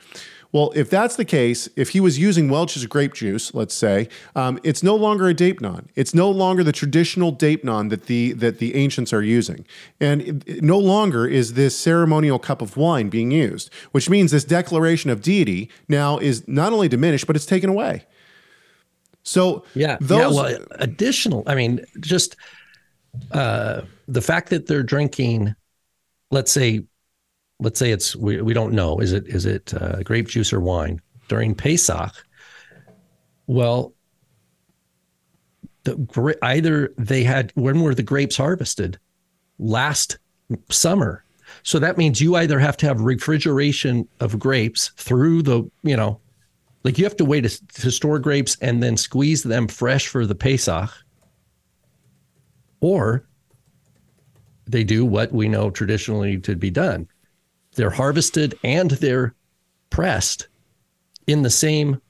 [0.53, 4.59] Well, if that's the case, if he was using Welch's grape juice, let's say, um,
[4.62, 5.88] it's no longer a Deipnon.
[5.97, 9.66] It's no longer the traditional Deipnon that the that the ancients are using,
[10.01, 13.71] and it, it no longer is this ceremonial cup of wine being used.
[13.90, 18.07] Which means this declaration of deity now is not only diminished, but it's taken away.
[19.25, 20.42] So yeah, those, yeah.
[20.42, 21.42] Well, additional.
[21.47, 22.37] I mean, just
[23.33, 25.55] uh, the fact that they're drinking
[26.31, 26.85] let's say
[27.61, 30.61] let's say it's we, we don't know is it is it uh, grape juice or
[30.61, 32.12] wine during Pesach.
[33.47, 33.95] Well,
[35.85, 38.99] the either they had when were the grapes harvested
[39.59, 40.19] last
[40.71, 41.25] summer.
[41.62, 46.21] So that means you either have to have refrigeration of grapes through the, you know,
[46.83, 50.27] like you have to wait to, to store grapes and then squeeze them fresh for
[50.27, 50.91] the Pesach,
[52.81, 53.27] or
[54.66, 57.09] they do what we know traditionally to be done.
[57.74, 59.35] They're harvested and they're
[59.90, 60.48] pressed
[61.26, 62.00] in the same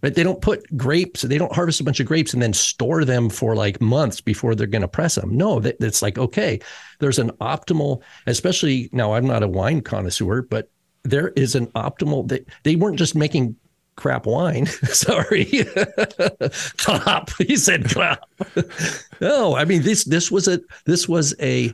[0.00, 3.04] but they don't put grapes they don't harvest a bunch of grapes and then store
[3.04, 6.60] them for like months before they're going to press them no it's like okay
[7.00, 10.70] there's an optimal especially now i'm not a wine connoisseur but
[11.04, 13.56] there is an optimal they, they weren't just making
[13.96, 15.44] crap wine sorry
[16.78, 18.28] clap he said crap.
[19.20, 21.72] no i mean this this was a this was a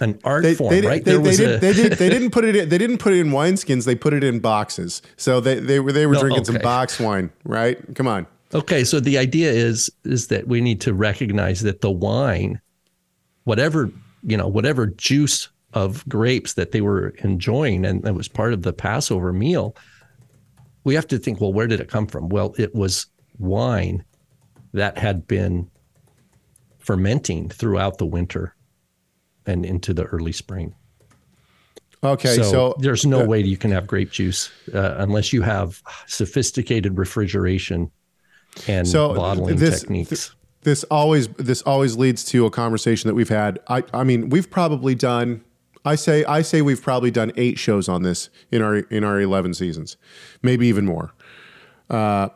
[0.00, 1.04] an art they, form, they, right?
[1.04, 2.98] They, there was they, a, did, they, did, they didn't put it in, they didn't
[2.98, 3.84] put it in wineskins.
[3.84, 5.02] They put it in boxes.
[5.16, 7.78] So they, they were they were No, drinking some box wine, right?
[7.94, 8.26] Come on.
[8.54, 12.60] Okay, so the idea is is that we need to recognize that the wine,
[13.44, 13.90] whatever
[14.22, 18.62] you know, whatever juice of grapes that they were enjoying, and that was part of
[18.62, 19.76] the Passover meal,
[20.84, 22.28] we have to think, well, where did it come from?
[22.28, 23.06] Well, it was
[23.38, 24.04] wine
[24.72, 25.70] that had been
[26.78, 28.54] fermenting throughout the winter
[29.46, 30.74] and into the early spring.
[32.02, 35.40] Okay, so, so, there's no uh, way you can have grape juice uh, unless you
[35.40, 37.90] have sophisticated refrigeration
[38.68, 40.34] and So bottling this- techniques.
[40.62, 43.58] this always this always leads to a conversation that we've had.
[43.68, 45.42] I I mean, we've probably done
[45.84, 49.20] I say I say we've probably done 8 shows on this in our in our
[49.20, 49.96] 11 seasons.
[50.42, 51.12] Maybe even more.
[51.90, 52.30] Uh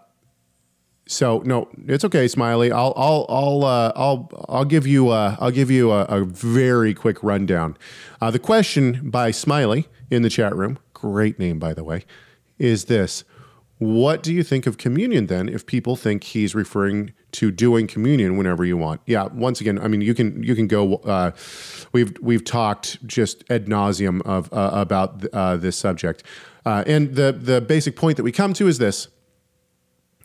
[1.08, 2.70] so no, it's okay, Smiley.
[2.70, 6.92] I'll I'll I'll uh, I'll I'll give you a, I'll give you a, a very
[6.92, 7.78] quick rundown.
[8.20, 12.04] Uh, the question by Smiley in the chat room, great name by the way,
[12.58, 13.24] is this:
[13.78, 15.48] What do you think of communion then?
[15.48, 19.24] If people think he's referring to doing communion whenever you want, yeah.
[19.26, 20.96] Once again, I mean you can you can go.
[20.96, 21.32] Uh,
[21.92, 26.22] we've we've talked just ad nauseum of uh, about uh, this subject,
[26.64, 29.08] uh, and the the basic point that we come to is this.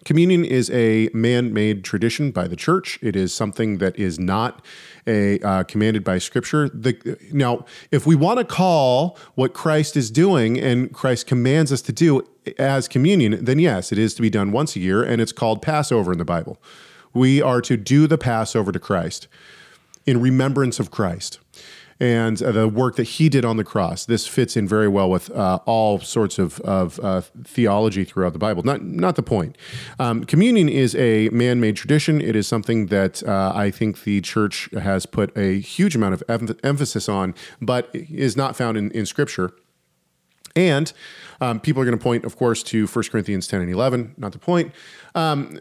[0.06, 3.00] Communion is a man-made tradition by the church.
[3.02, 4.62] It is something that is not
[5.08, 6.68] a uh, commanded by Scripture.
[6.68, 11.82] The, now, if we want to call what Christ is doing and Christ commands us
[11.84, 15.22] to do as communion, then yes, it is to be done once a year, and
[15.22, 16.58] it's called Passover in the Bible.
[17.14, 19.28] We are to do the Passover to Christ
[20.06, 21.40] in remembrance of Christ
[22.00, 24.06] and the work that he did on the cross.
[24.06, 28.40] This fits in very well with uh, all sorts of, of uh, theology throughout the
[28.40, 28.64] Bible.
[28.64, 29.58] Not not the point.
[30.00, 32.20] Um, communion is a man-made tradition.
[32.20, 36.24] It is something that uh, I think the church has put a huge amount of
[36.28, 39.54] em- emphasis on, but is not found in, in Scripture.
[40.56, 40.92] And
[41.42, 44.32] um, people are going to point, of course, to 1 Corinthians 10 and 11, not
[44.32, 44.72] the point.
[45.16, 45.60] Um,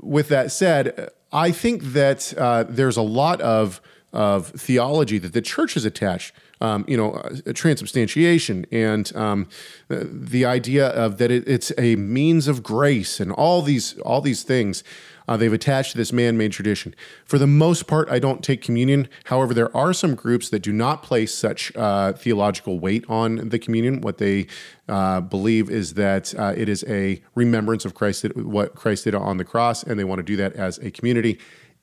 [0.00, 3.80] with that said, I think that uh, there's a lot of,
[4.12, 6.34] of theology that the church has attached.
[6.60, 9.48] Um, you know, uh, transubstantiation and um,
[9.90, 14.20] uh, the idea of that it, it's a means of grace and all these all
[14.20, 14.82] these things
[15.28, 16.94] uh, they've attached to this man-made tradition.
[17.24, 19.08] For the most part, I don't take communion.
[19.24, 23.58] However, there are some groups that do not place such uh, theological weight on the
[23.58, 24.00] communion.
[24.00, 24.46] What they
[24.88, 29.36] uh, believe is that uh, it is a remembrance of Christ, what Christ did on
[29.36, 31.38] the cross, and they want to do that as a community.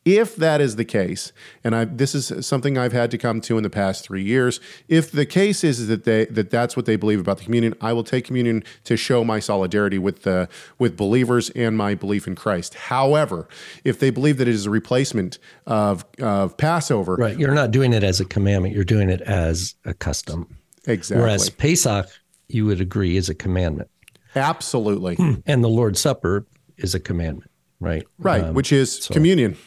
[0.05, 3.57] If that is the case, and I, this is something I've had to come to
[3.57, 6.95] in the past three years, if the case is that they that that's what they
[6.95, 10.95] believe about the communion, I will take communion to show my solidarity with the with
[10.95, 12.75] believers and my belief in Christ.
[12.75, 13.47] However,
[13.83, 17.39] if they believe that it is a replacement of of Passover, Right.
[17.39, 20.55] You're not doing it as a commandment, you're doing it as a custom.
[20.87, 22.07] exactly, Whereas Pesach,
[22.47, 23.89] you would agree, is a commandment.
[24.35, 26.45] absolutely, And the Lord's Supper
[26.77, 28.05] is a commandment, right?
[28.19, 29.57] right, Um, which is communion,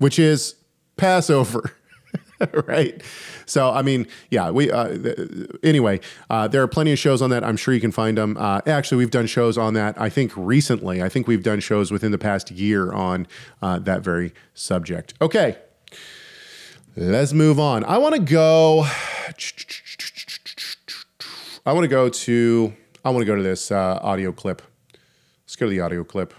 [0.00, 0.56] which is
[0.96, 1.72] Passover.
[2.66, 3.00] right.
[3.46, 7.30] So, I mean, yeah, we, uh, th- anyway, uh, there are plenty of shows on
[7.30, 7.44] that.
[7.44, 8.36] I'm sure you can find them.
[8.38, 11.02] Uh, actually, we've done shows on that, I think recently.
[11.02, 13.26] I think we've done shows within the past year on
[13.60, 15.14] uh, that very subject.
[15.20, 15.56] Okay.
[16.96, 17.84] Let's move on.
[17.84, 18.86] I want to go.
[21.66, 22.72] I want to go to.
[23.04, 24.62] I want to go to this uh, audio clip.
[25.44, 26.34] Let's go to the audio clip.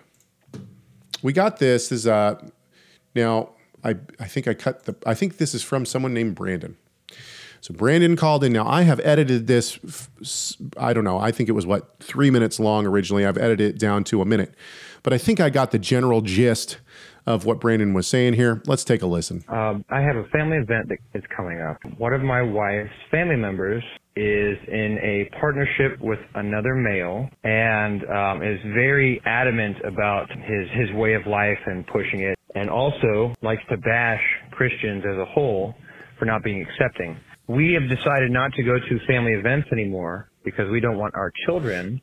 [1.22, 1.90] We got this.
[1.90, 2.42] This is uh,
[3.16, 3.50] now
[3.84, 4.96] I I think I cut the.
[5.06, 6.78] I think this is from someone named Brandon.
[7.62, 8.54] So Brandon called in.
[8.54, 9.80] Now I have edited this.
[10.78, 11.20] I don't know.
[11.20, 13.26] I think it was what three minutes long originally.
[13.26, 14.56] I've edited it down to a minute,
[15.04, 16.78] but I think I got the general gist
[17.28, 18.62] of what Brandon was saying here.
[18.66, 19.44] Let's take a listen.
[19.48, 21.78] Um, I have a family event that is coming up.
[21.98, 23.84] One of my wife's family members
[24.16, 30.92] is in a partnership with another male and um, is very adamant about his, his
[30.96, 34.22] way of life and pushing it, and also likes to bash
[34.52, 35.76] Christians as a whole
[36.20, 37.18] for not being accepting.
[37.48, 41.32] we have decided not to go to family events anymore because we don't want our
[41.46, 42.00] children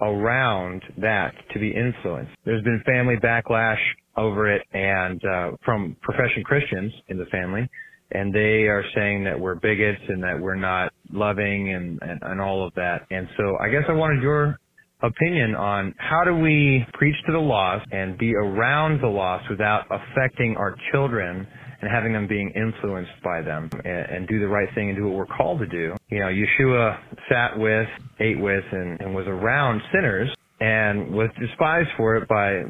[0.00, 2.32] around that to be influenced.
[2.44, 3.78] There's been family backlash
[4.16, 7.68] over it and uh, from profession Christians in the family,
[8.12, 12.40] and they are saying that we're bigots and that we're not loving and, and, and
[12.40, 13.06] all of that.
[13.10, 14.58] And so I guess I wanted your
[15.04, 19.86] opinion on how do we preach to the lost and be around the lost without
[19.90, 21.46] affecting our children
[21.80, 25.04] and having them being influenced by them and, and, do the right thing and do
[25.06, 25.94] what we're called to do.
[26.08, 26.98] You know, Yeshua
[27.30, 27.88] sat with,
[28.20, 30.30] ate with, and, and was around sinners
[30.60, 32.62] and was despised for it by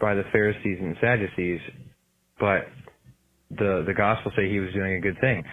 [0.00, 1.60] by the Pharisees and Sadducees,
[2.40, 2.66] but
[3.50, 5.44] the the gospel say he was doing a good thing.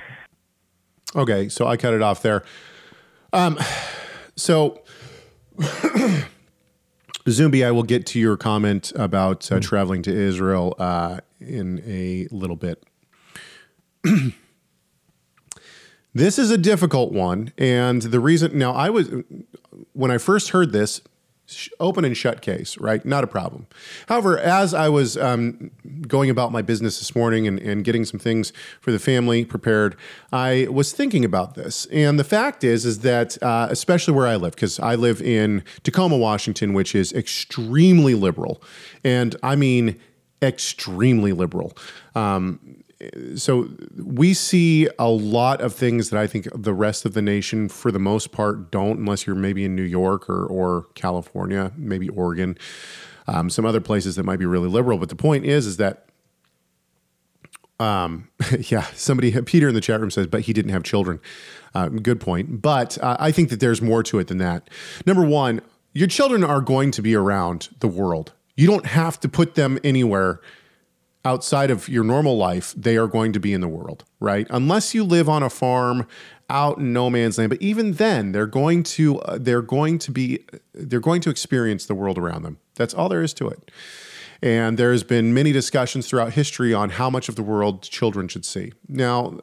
[1.16, 2.44] Okay, so I cut it off there.
[3.32, 3.60] Um,
[4.36, 4.82] so
[7.26, 12.28] Zumbi, I will get to your comment about uh, traveling to Israel uh, in a
[12.32, 12.84] little bit.
[16.14, 19.10] this is a difficult one, and the reason now I was
[19.93, 21.01] when I first heard this,
[21.80, 23.04] open and shut case, right?
[23.06, 23.68] Not a problem.
[24.08, 25.72] However, as I was um,
[26.08, 29.95] going about my business this morning and, and, getting some things for the family prepared,
[30.32, 31.86] I was thinking about this.
[31.88, 35.64] And the fact is, is that uh, especially where I live, because I live in
[35.84, 38.62] Tacoma, Washington, which is extremely liberal,
[39.04, 39.99] and I mean
[40.41, 41.74] extremely liberal.
[42.16, 42.83] Um,
[43.36, 47.70] so we see a lot of things that I think the rest of the nation,
[47.70, 52.10] for the most part, don't, unless you're maybe in New York or, or California, maybe
[52.10, 52.58] Oregon,
[53.28, 54.97] um, some other places that might be really liberal.
[54.97, 56.06] But the point is, is that,
[57.80, 58.30] um,
[58.60, 61.20] yeah, somebody, Peter in the chat room says, but he didn't have children.
[61.74, 62.62] Uh, good point.
[62.62, 64.70] But uh, I think that there's more to it than that.
[65.06, 65.62] Number one,
[65.93, 68.34] your children are going to be around the world.
[68.56, 70.41] You don't have to put them anywhere
[71.26, 74.47] outside of your normal life, they are going to be in the world, right?
[74.49, 76.05] Unless you live on a farm
[76.49, 80.11] out in no man's land, but even then, they're going to uh, they're going to
[80.11, 82.59] be they're going to experience the world around them.
[82.76, 83.71] That's all there is to it.
[84.41, 88.43] And there's been many discussions throughout history on how much of the world children should
[88.43, 88.74] see.
[88.89, 89.39] Now,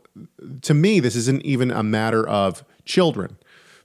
[0.60, 3.38] to me, this isn't even a matter of children.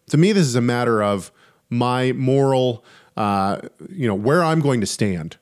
[0.10, 1.32] To me, this is a matter of
[1.70, 2.84] my moral,
[3.16, 5.38] uh, you know, where I'm going to stand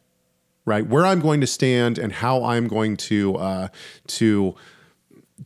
[0.65, 0.85] right?
[0.85, 3.67] Where I'm going to stand and how I'm going to uh,
[4.07, 4.55] to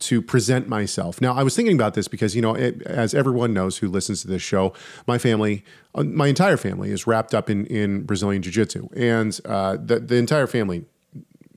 [0.00, 1.20] to present myself.
[1.20, 4.22] Now, I was thinking about this because you know, it, as everyone knows who listens
[4.22, 4.72] to this show,
[5.06, 5.64] my family,
[5.94, 10.00] uh, my entire family, is wrapped up in in Brazilian Jiu Jitsu, and uh, the
[10.00, 10.84] the entire family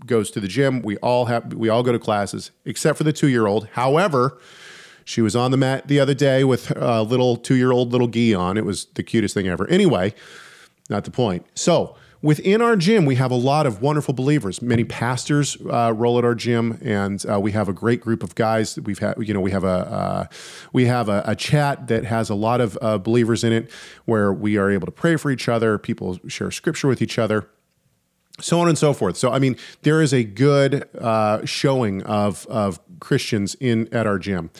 [0.05, 0.81] goes to the gym.
[0.81, 3.67] We all have we all go to classes, except for the two year old.
[3.73, 4.39] However.
[5.03, 8.07] She was on the mat the other day with a little two year old little
[8.07, 8.55] gi on.
[8.55, 9.67] It was the cutest thing ever.
[9.67, 10.13] Anyway,
[10.91, 11.43] not the point.
[11.55, 14.61] So, Within our gym, we have a lot of wonderful believers.
[14.61, 18.35] Many pastors uh, roll at our gym, and uh, we have a great group of
[18.35, 18.75] guys.
[18.75, 20.25] That we've had, you know, we have a uh,
[20.71, 23.71] we have a, a, chat that has a lot of uh, believers in it,
[24.05, 25.79] where we are able to pray for each other.
[25.79, 27.49] People share scripture with each other
[28.39, 29.17] so on and so forth.
[29.17, 34.19] So I mean, there is a good uh, showing of of Christians in at our
[34.19, 34.51] gym.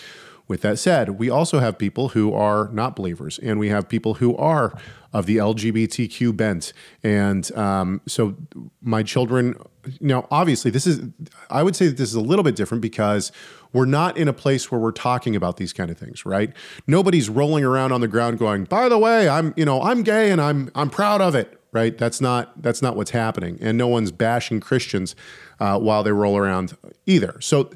[0.48, 4.16] With that said, we also have people who are not believers, and we have people
[4.16, 4.78] who are
[5.14, 6.74] of the LGBTQ bent.
[7.04, 8.36] And um, so
[8.82, 9.56] my children,
[10.00, 11.02] now obviously, this is,
[11.50, 13.32] I would say that this is a little bit different because
[13.74, 16.54] we're not in a place where we're talking about these kind of things, right?
[16.88, 20.32] Nobody's rolling around on the ground going, by the way, I'm, you know, I'm gay
[20.32, 21.98] and I'm, I'm proud of it, right?
[21.98, 23.58] That's not, that's not what's happening.
[23.62, 25.16] And no one's bashing Christians
[25.60, 27.38] uh, while they roll around either.
[27.40, 27.72] So,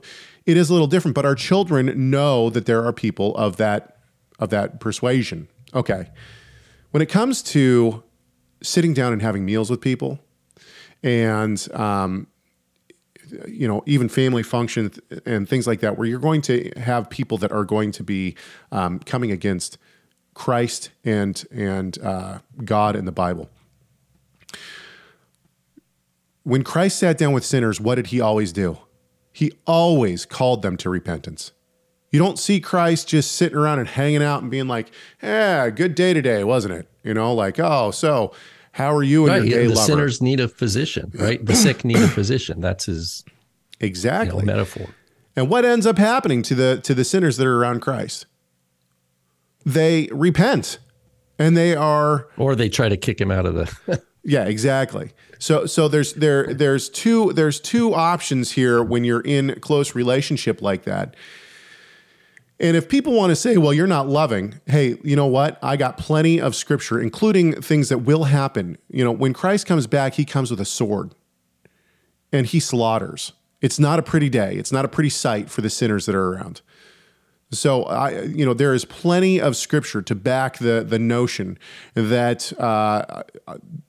[0.46, 3.98] it is a little different, but our children know that there are people of that
[4.38, 5.48] of that persuasion.
[5.74, 6.10] Okay.
[6.96, 8.04] When it comes to
[8.64, 10.18] sitting down and having meals with people,
[11.04, 12.28] and um,
[13.46, 17.38] you know even family functions and things like that, where you're going to have people
[17.40, 18.38] that are going to be
[18.72, 19.78] um, coming against
[20.36, 23.50] Christ and and uh, God and the Bible.
[26.44, 28.78] When Christ sat down with sinners, what did he always do?
[29.36, 31.52] he always called them to repentance.
[32.16, 34.90] You don't see Christ just sitting around and hanging out and being like,
[35.22, 38.32] "Yeah, good day today, wasn't it?" You know, like, "Oh, so
[38.72, 41.46] how are you and right, your gay the lover?" sinners need a physician, right?
[41.46, 42.62] The sick need a physician.
[42.62, 43.26] That's his
[43.82, 44.96] exactly you know, metaphor.
[45.36, 48.28] And what ends up happening to the to the sinners that are around Christ?
[49.66, 50.80] They repent,
[51.38, 54.02] and they are, or they try to kick him out of the.
[54.24, 55.12] yeah, exactly.
[55.38, 60.62] So so there's there there's two there's two options here when you're in close relationship
[60.62, 61.14] like that.
[62.60, 65.60] And if people want to say, well, you're not loving, hey, you know what?
[65.62, 68.78] I got plenty of scripture, including things that will happen.
[68.90, 71.14] You know, when Christ comes back, he comes with a sword
[72.32, 73.34] and he slaughters.
[73.62, 74.56] It's not a pretty day.
[74.56, 76.62] It's not a pretty sight for the sinners that are around.
[77.52, 81.58] So I, you know, there is plenty of scripture to back the the notion
[81.94, 83.24] that uh,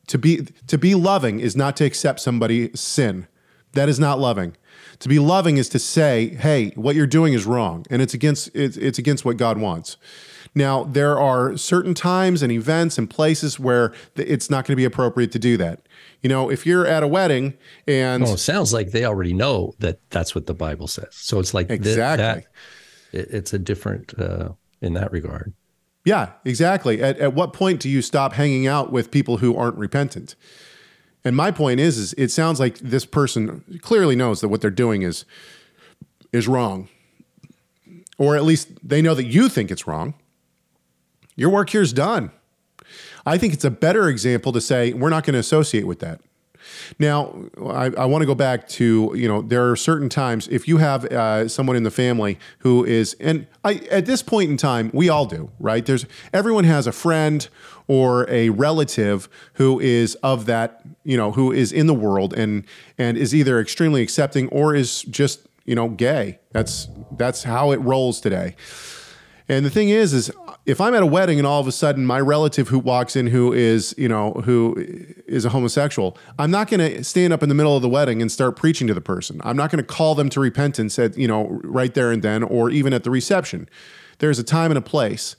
[0.09, 3.27] to be to be loving is not to accept somebody's sin.
[3.73, 4.57] That is not loving.
[5.01, 8.51] To be loving is to say, "Hey, what you're doing is wrong, and it's against
[8.55, 9.97] it's, it's against what God wants."
[10.55, 14.87] Now, there are certain times and events and places where it's not going to be
[14.87, 15.81] appropriate to do that.
[16.23, 17.55] You know, if you're at a wedding
[17.87, 21.09] and it sounds like they already know that that's what the Bible says.
[21.11, 22.23] So it's like th- Exactly.
[23.13, 23.19] that.
[23.21, 24.51] it- it's a different uh,
[24.81, 25.53] in that regard.
[26.07, 27.03] Yeah, exactly.
[27.03, 30.37] At, at what point do you stop hanging out with people who aren't repentant?
[31.27, 34.71] And my point is, is it sounds like this person clearly knows that what they're
[34.71, 35.25] doing is
[36.33, 36.89] is wrong,
[38.17, 40.15] or at least they know that you think it's wrong.
[41.35, 42.31] Your work here is done.
[43.27, 46.21] I think it's a better example to say we're not going to associate with that.
[46.99, 50.69] Now, I, I want to go back to you know there are certain times if
[50.69, 54.57] you have uh, someone in the family who is and I at this point in
[54.57, 55.85] time we all do right.
[55.85, 57.49] There's everyone has a friend
[57.89, 62.65] or a relative who is of that you know who is in the world and
[62.99, 66.39] and is either extremely accepting or is just you know gay.
[66.53, 68.57] That's that's how it rolls today.
[69.49, 70.31] And the thing is, is
[70.65, 73.29] if I'm at a wedding and all of a sudden my relative who walks in
[73.29, 74.75] who is, you know, who
[75.27, 78.21] is a homosexual, I'm not going to stand up in the middle of the wedding
[78.21, 79.41] and start preaching to the person.
[79.45, 82.43] I'm not going to call them to repentance at, you know, right there and then,
[82.43, 83.69] or even at the reception.
[84.19, 85.37] There's a time and a place.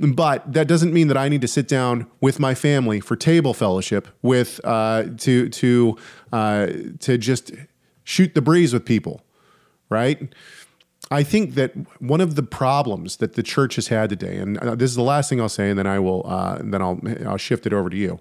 [0.00, 3.52] But that doesn't mean that I need to sit down with my family for table
[3.52, 5.98] fellowship with uh, to to
[6.32, 6.66] uh,
[7.00, 7.52] to just
[8.02, 9.20] shoot the breeze with people,
[9.90, 10.34] right?
[11.10, 14.76] I think that one of the problems that the church has had today, and uh,
[14.76, 17.36] this is the last thing I'll say, and then I will, uh, then I'll, I'll
[17.36, 18.20] shift it over to you.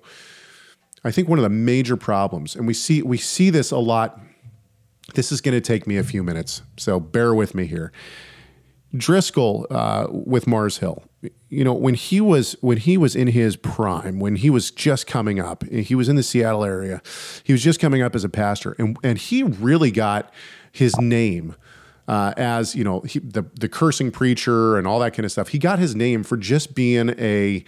[1.03, 4.19] I think one of the major problems, and we see we see this a lot.
[5.13, 7.91] This is going to take me a few minutes, so bear with me here.
[8.95, 11.03] Driscoll uh, with Mars Hill,
[11.47, 15.07] you know, when he was when he was in his prime, when he was just
[15.07, 17.01] coming up, he was in the Seattle area.
[17.43, 20.33] He was just coming up as a pastor, and and he really got
[20.71, 21.55] his name
[22.09, 25.49] uh, as you know he, the the cursing preacher and all that kind of stuff.
[25.49, 27.63] He got his name for just being a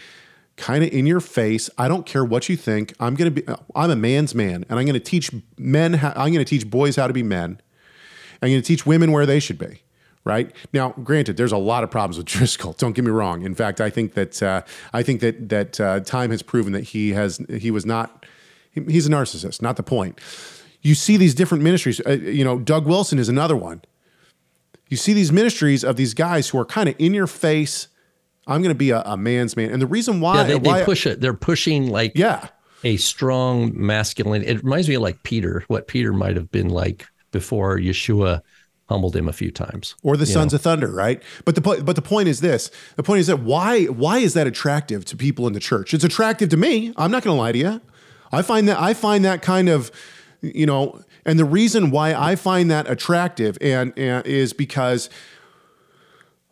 [0.58, 1.70] kind of in your face.
[1.78, 2.94] I don't care what you think.
[3.00, 3.44] I'm gonna be.
[3.76, 5.94] I'm a man's man, and I'm gonna teach men.
[5.94, 7.62] How, I'm gonna teach boys how to be men.
[8.42, 9.84] I'm gonna teach women where they should be.
[10.24, 12.74] Right now, granted, there's a lot of problems with Driscoll.
[12.74, 13.44] Don't get me wrong.
[13.44, 14.62] In fact, I think that uh,
[14.94, 18.26] I think that that uh, time has proven that he has he was not.
[18.72, 19.62] he- He's a narcissist.
[19.62, 20.20] Not the point.
[20.84, 22.02] You see these different ministries.
[22.08, 23.82] Uh, you know, Doug Wilson is another one
[24.92, 27.88] you see these ministries of these guys who are kind of in your face.
[28.46, 30.80] I'm going to be a, a man's man, and the reason why, Yeah, they, why
[30.80, 31.22] they push it.
[31.22, 32.50] They're pushing like yeah,
[32.84, 34.44] a strong masculine.
[34.44, 38.42] It reminds me of like Peter, what Peter might have been like before Yeshua
[38.90, 39.96] humbled him a few times.
[40.04, 40.58] or the Sons know?
[40.58, 41.24] of Thunder, right?
[41.46, 44.48] But the but the point is this: the point is that why why is that
[44.48, 45.94] attractive to people in the church?
[45.94, 46.94] It's attractive to me.
[46.98, 47.82] I'm not going to lie to you.
[48.34, 49.92] I find that I find that kind of
[50.42, 55.10] you know, and the reason why I find that attractive and, and is because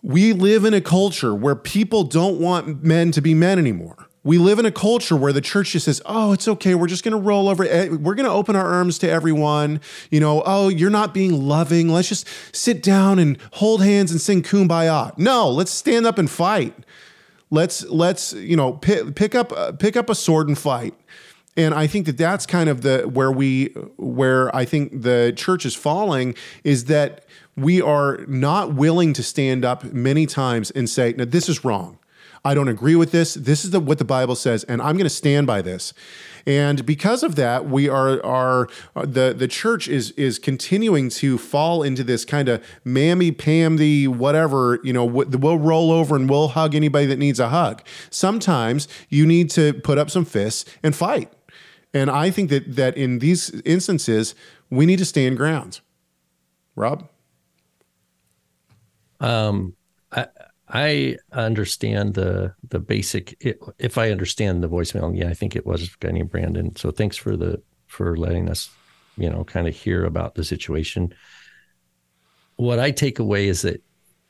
[0.02, 4.08] we live in a culture where people don't want men to be men anymore.
[4.24, 6.76] We live in a culture where the church just says, "Oh, it's okay.
[6.76, 7.64] We're just going to roll over.
[7.64, 9.80] eh, We're going to open our arms to everyone.
[10.12, 11.88] You know, oh, you're not being loving.
[11.90, 16.30] Let's just sit down and hold hands and sing kumbaya." No, let's stand up and
[16.30, 16.74] fight.
[17.50, 20.94] Let's let's you know pick, pick up uh, pick up a sword and fight.
[21.60, 23.66] And I think that that's kind of the where we
[23.98, 27.26] where I think the church is falling is that
[27.58, 32.00] we are not willing to stand up many times and say, "No, this is wrong.
[32.46, 33.34] I don't agree with this.
[33.34, 35.94] This is the, what the Bible says, and I'm going to stand by this."
[36.48, 41.84] And because of that, we are are the the church is is continuing to fall
[41.84, 45.04] into this kind of mammy pammy whatever you know.
[45.04, 47.84] We'll roll over and we'll hug anybody that needs a hug.
[48.10, 51.34] Sometimes you need to put up some fists and fight.
[51.94, 54.36] And I think that that in these instances,
[54.70, 55.82] we need to stand ground.
[56.76, 57.10] Rob,
[59.20, 59.76] Um,
[60.12, 60.28] I
[60.68, 63.36] I understand the the basic.
[63.80, 66.76] If I understand the voicemail, yeah, I think it was a guy named Brandon.
[66.76, 68.70] So thanks for the for letting us,
[69.18, 71.14] you know, kind of hear about the situation.
[72.58, 73.82] What I take away is that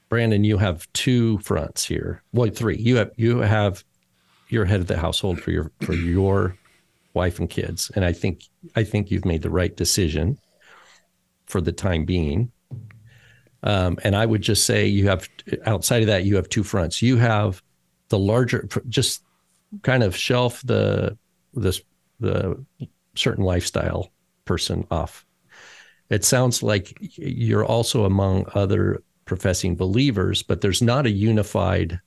[0.08, 2.24] Brandon, you have two fronts here.
[2.32, 2.78] Well, three.
[2.78, 3.84] You have you have
[4.48, 6.56] you're head of the household for your for your
[7.20, 8.44] wife and kids, and I think
[8.76, 10.40] I think you've made the right decision
[11.48, 12.52] for the time being.
[13.62, 15.28] Um, and I would just say you have
[15.66, 17.02] outside of that, you have two fronts.
[17.02, 17.62] You have
[18.08, 19.22] the larger, just
[19.82, 21.18] kind of shelf the
[21.54, 21.82] this
[22.22, 22.64] the
[23.16, 24.12] certain lifestyle
[24.46, 25.26] person off.
[26.10, 32.00] It sounds like you're also among other professing believers, but there's not a unified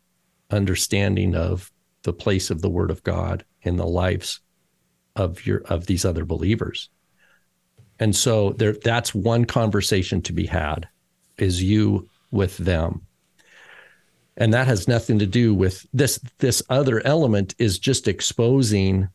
[0.51, 1.71] understanding of
[2.03, 4.41] the place of the Word of God in the lives
[5.17, 6.89] of your of these other believers.
[7.99, 10.89] And so there that's one conversation to be had
[11.39, 13.03] is you with them.
[14.37, 19.09] And that has nothing to do with this this other element is just exposing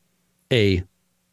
[0.54, 0.84] a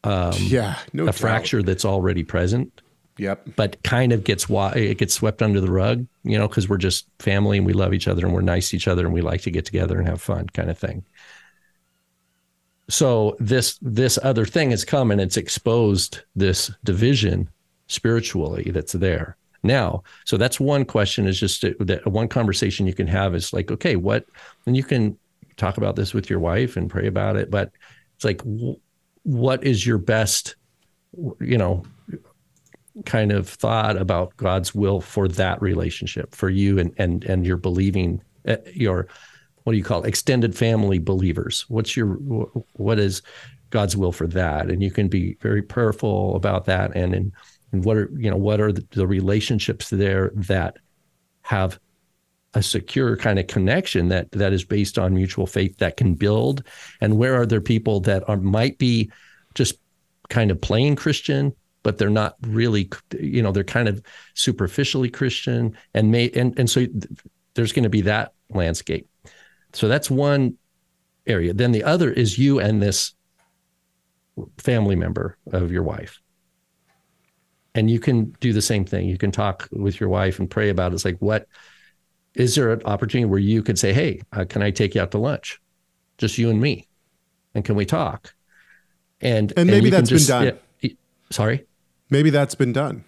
[0.03, 1.15] um, yeah, no a doubt.
[1.15, 2.81] fracture that's already present
[3.17, 3.47] Yep.
[3.55, 6.75] but kind of gets why it gets swept under the rug, you know, because we're
[6.77, 9.21] just family and we love each other and we're nice to each other and we
[9.21, 11.05] like to get together and have fun, kind of thing.
[12.89, 17.49] So this this other thing has come and it's exposed this division
[17.87, 20.03] spiritually that's there now.
[20.25, 21.27] So that's one question.
[21.27, 24.25] Is just that one conversation you can have is like, okay, what?
[24.65, 25.17] And you can
[25.57, 27.71] talk about this with your wife and pray about it, but
[28.15, 28.41] it's like,
[29.23, 30.55] what is your best,
[31.39, 31.83] you know,
[33.05, 37.57] kind of thought about God's will for that relationship for you and and and your
[37.57, 39.07] believing uh, your
[39.65, 40.07] what do you call it?
[40.07, 41.65] extended family believers.
[41.67, 42.13] What's your
[42.73, 43.23] what is
[43.71, 44.69] God's will for that?
[44.69, 47.31] And you can be very prayerful about that and and,
[47.71, 50.77] and what are you know what are the, the relationships there that
[51.41, 51.79] have
[52.53, 56.63] a secure kind of connection that that is based on mutual faith that can build?
[57.01, 59.11] And where are there people that are might be
[59.55, 59.79] just
[60.29, 61.53] kind of plain christian
[61.83, 62.89] but they're not really
[63.19, 64.01] you know they're kind of
[64.33, 66.85] superficially christian and may and and so
[67.53, 69.07] there's going to be that landscape
[69.75, 70.55] so that's one
[71.27, 73.13] area then the other is you and this
[74.57, 76.19] family member of your wife
[77.73, 80.69] and you can do the same thing you can talk with your wife and pray
[80.69, 80.95] about it.
[80.95, 81.47] it's like what
[82.33, 85.11] is there an opportunity where you could say hey uh, can i take you out
[85.11, 85.59] to lunch
[86.17, 86.87] just you and me
[87.53, 88.33] and can we talk
[89.21, 90.59] and And maybe can that's been done.
[90.81, 90.89] yeah,
[91.31, 91.65] sorry
[92.11, 93.03] Maybe that's been done.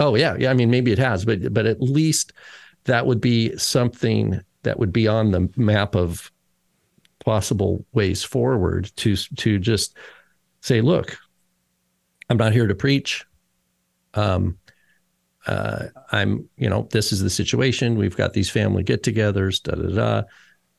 [0.00, 0.50] Oh yeah, yeah.
[0.50, 2.32] I mean, maybe it has, but but at least
[2.84, 6.30] that would be something that would be on the map of
[7.24, 9.96] possible ways forward to to just
[10.60, 11.16] say, look,
[12.28, 13.24] I'm not here to preach.
[14.14, 14.58] Um,
[15.46, 17.96] uh, I'm, you know, this is the situation.
[17.96, 20.22] We've got these family get-togethers, da da da,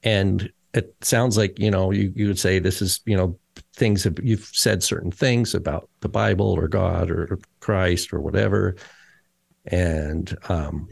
[0.04, 3.40] and it sounds like you know you you would say this is you know
[3.74, 8.76] things that you've said certain things about the Bible or God or Christ or whatever,
[9.66, 10.90] and um,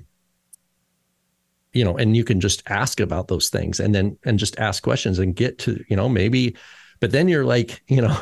[1.76, 4.82] you know, and you can just ask about those things and then and just ask
[4.82, 6.56] questions and get to you know maybe,
[7.00, 8.18] but then you're like you know.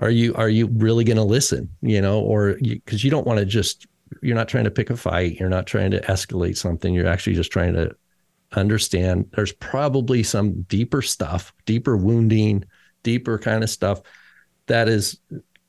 [0.00, 1.70] Are you are you really going to listen?
[1.82, 3.84] You know, or because you, don't want to just
[4.22, 5.40] you're not trying to pick a fight.
[5.40, 6.94] You're not trying to escalate something.
[6.94, 7.96] You're actually just trying to
[8.52, 9.28] understand.
[9.34, 12.64] There's probably some deeper stuff, deeper wounding,
[13.02, 14.02] deeper kind of stuff
[14.68, 15.18] that is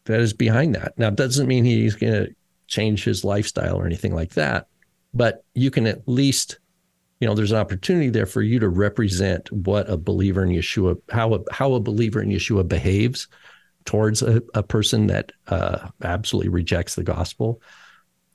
[0.05, 0.93] that is behind that.
[0.97, 2.35] Now, it doesn't mean he's going to
[2.67, 4.67] change his lifestyle or anything like that,
[5.13, 6.59] but you can at least,
[7.19, 10.97] you know, there's an opportunity there for you to represent what a believer in Yeshua,
[11.09, 13.27] how a, how a believer in Yeshua behaves
[13.85, 17.61] towards a, a person that uh, absolutely rejects the gospel.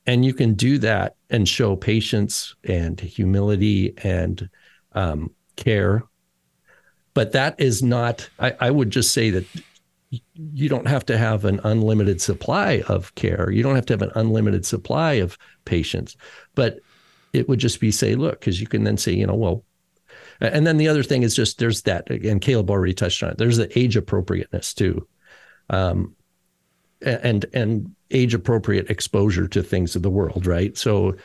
[0.07, 4.49] And you can do that and show patience and humility and
[4.93, 6.03] um, care.
[7.15, 9.47] But that is not, I, I would just say that
[10.35, 13.51] you don't have to have an unlimited supply of care.
[13.51, 16.17] You don't have to have an unlimited supply of patience,
[16.55, 16.81] But
[17.33, 19.65] it would just be say, look, because you can then say, you know, well,
[20.41, 23.39] and then the other thing is just there's that, and Caleb already touched on it.
[23.39, 25.07] There's the age appropriateness too,
[25.71, 26.15] um,
[27.03, 30.77] and and age appropriate exposure to things of the world, right?
[30.77, 31.17] So,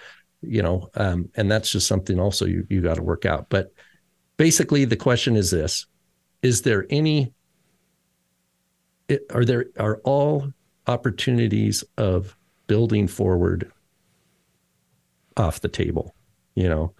[0.41, 3.49] you know, um, and that's just something also you you got to work out.
[3.49, 3.73] But
[4.37, 5.85] basically, the question is this:
[6.41, 7.33] Is there any
[9.09, 10.53] it, are there are all
[10.87, 12.35] opportunities of
[12.67, 13.71] building forward
[15.37, 16.15] off the table
[16.59, 16.93] you know?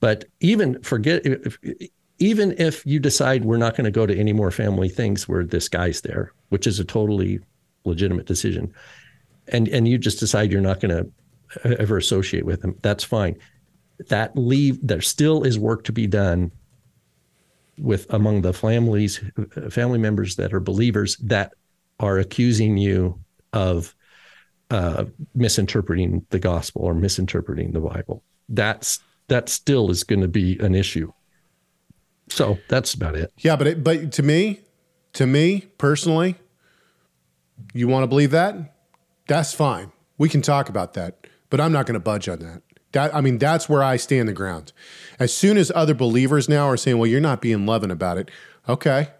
[0.00, 1.56] But even forget if,
[2.18, 5.44] even if you decide we're not going to go to any more family things where
[5.44, 7.40] this guy's there which is a totally
[7.84, 8.72] legitimate decision
[9.48, 13.36] and and you just decide you're not going to ever associate with him that's fine.
[14.08, 16.50] That leave there still is work to be done
[17.78, 19.20] with among the families
[19.70, 21.52] family members that are believers that
[22.00, 23.18] are accusing you
[23.52, 23.94] of
[24.70, 25.04] uh,
[25.34, 30.74] misinterpreting the gospel or misinterpreting the bible that's that still is going to be an
[30.74, 31.10] issue
[32.32, 34.60] so that's about it Yeah, but it, but to me,
[35.14, 36.36] to me personally,
[37.74, 38.74] you want to believe that?
[39.28, 39.92] That's fine.
[40.18, 42.62] We can talk about that, but I'm not going to budge on that.
[42.92, 44.72] That I mean, that's where I stand the ground.
[45.22, 48.28] As soon as other believers now are saying, "Well, you're not being loving about it,"
[48.68, 49.10] okay,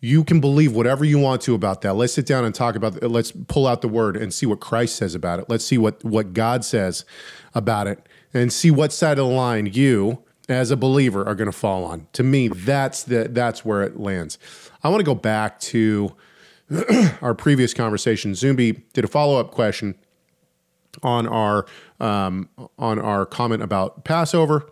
[0.00, 1.92] you can believe whatever you want to about that.
[1.92, 3.02] Let's sit down and talk about.
[3.02, 5.50] Let's pull out the word and see what Christ says about it.
[5.50, 7.04] Let's see what what God says
[7.54, 11.50] about it, and see what side of the line you as a believer are going
[11.50, 12.06] to fall on.
[12.14, 14.38] To me, that's the that's where it lands.
[14.82, 16.16] I want to go back to
[17.20, 18.32] our previous conversation.
[18.32, 19.96] Zumbi did a follow up question
[21.02, 21.66] on our
[22.00, 24.66] um, on our comment about Passover.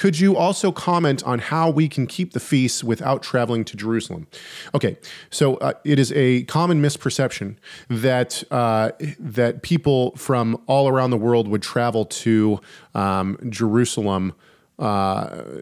[0.00, 4.28] Could you also comment on how we can keep the feasts without traveling to Jerusalem?
[4.74, 4.96] Okay,
[5.28, 7.56] so uh, it is a common misperception
[7.90, 12.60] that uh, that people from all around the world would travel to
[12.94, 14.32] um, Jerusalem.
[14.78, 15.60] Uh,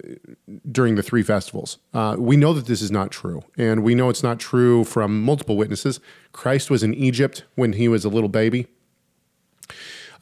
[0.71, 1.79] during the three festivals.
[1.93, 5.21] Uh, we know that this is not true, and we know it's not true from
[5.25, 5.99] multiple witnesses.
[6.31, 8.69] Christ was in Egypt when he was a little baby,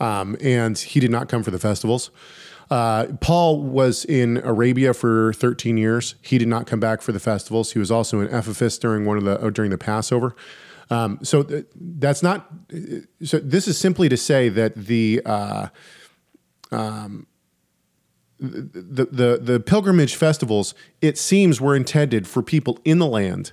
[0.01, 2.11] um, and he did not come for the festivals.
[2.71, 6.17] Uh, Paul was in Arabia for 13 years.
[6.23, 7.73] He did not come back for the festivals.
[7.73, 10.35] He was also in Ephesus during one of the uh, during the Passover.
[10.91, 12.49] Um, so th- that's not.
[13.23, 15.23] So this is simply to say that the.
[15.25, 15.69] Uh,
[16.73, 17.27] um,
[18.39, 23.53] the, the the pilgrimage festivals it seems were intended for people in the land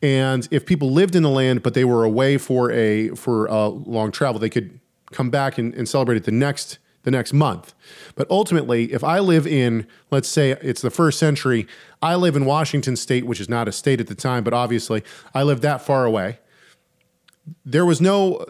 [0.00, 3.68] and if people lived in the land but they were away for a for a
[3.68, 4.80] long travel they could
[5.12, 7.74] come back and, and celebrate it the next the next month.
[8.14, 11.66] But ultimately if i live in let's say it's the first century
[12.02, 15.02] i live in washington state which is not a state at the time but obviously
[15.34, 16.38] i live that far away.
[17.64, 18.44] There was no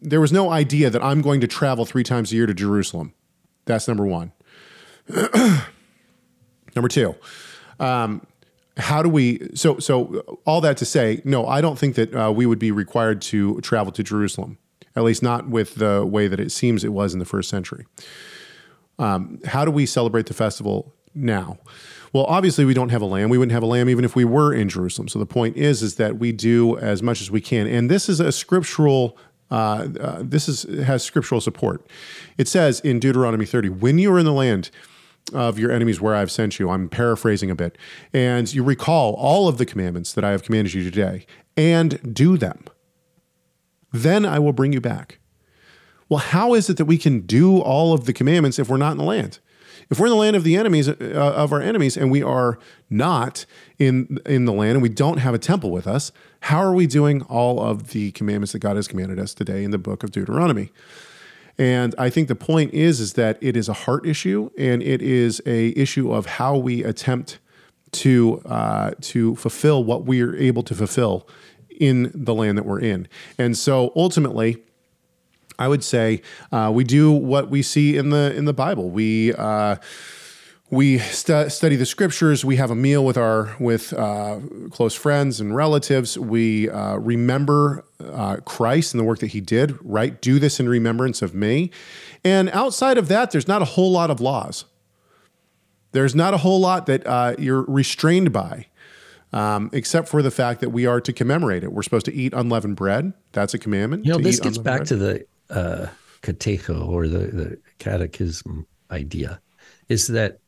[0.00, 3.12] there was no idea that i'm going to travel three times a year to jerusalem.
[3.64, 4.32] That's number one.
[6.74, 7.14] Number two,
[7.80, 8.26] um,
[8.76, 9.48] how do we?
[9.54, 12.70] So, so all that to say, no, I don't think that uh, we would be
[12.70, 14.58] required to travel to Jerusalem,
[14.96, 17.86] at least not with the way that it seems it was in the first century.
[18.98, 21.58] Um, how do we celebrate the festival now?
[22.12, 23.30] Well, obviously, we don't have a lamb.
[23.30, 25.08] We wouldn't have a lamb even if we were in Jerusalem.
[25.08, 28.08] So the point is, is that we do as much as we can, and this
[28.08, 29.16] is a scriptural
[29.50, 31.86] uh, uh, this is has scriptural support.
[32.38, 34.70] It says in Deuteronomy 30, when you are in the land
[35.32, 36.70] of your enemies where I've sent you.
[36.70, 37.78] I'm paraphrasing a bit.
[38.12, 41.26] And you recall all of the commandments that I have commanded you today
[41.56, 42.64] and do them.
[43.92, 45.18] Then I will bring you back.
[46.08, 48.92] Well, how is it that we can do all of the commandments if we're not
[48.92, 49.38] in the land?
[49.90, 52.58] If we're in the land of the enemies uh, of our enemies and we are
[52.88, 53.44] not
[53.78, 56.86] in in the land and we don't have a temple with us, how are we
[56.86, 60.10] doing all of the commandments that God has commanded us today in the book of
[60.10, 60.70] Deuteronomy?
[61.58, 65.02] And I think the point is is that it is a heart issue and it
[65.02, 67.38] is a issue of how we attempt
[67.92, 71.28] to uh, to fulfill what we are able to fulfill
[71.80, 73.08] in the land that we're in.
[73.38, 74.62] And so ultimately,
[75.58, 78.90] I would say uh, we do what we see in the in the Bible.
[78.90, 79.76] We uh,
[80.70, 82.44] we stu- study the scriptures.
[82.44, 86.18] We have a meal with our with uh, close friends and relatives.
[86.18, 89.78] We uh, remember uh, Christ and the work that He did.
[89.82, 91.70] Right, do this in remembrance of me.
[92.24, 94.64] And outside of that, there's not a whole lot of laws.
[95.92, 98.66] There's not a whole lot that uh, you're restrained by.
[99.32, 101.72] Um, except for the fact that we are to commemorate it.
[101.72, 103.14] We're supposed to eat unleavened bread.
[103.32, 104.04] That's a commandment.
[104.04, 105.86] You know, this gets back unleavened to the uh,
[106.22, 109.40] catecho or the, the catechism idea
[109.88, 110.38] is that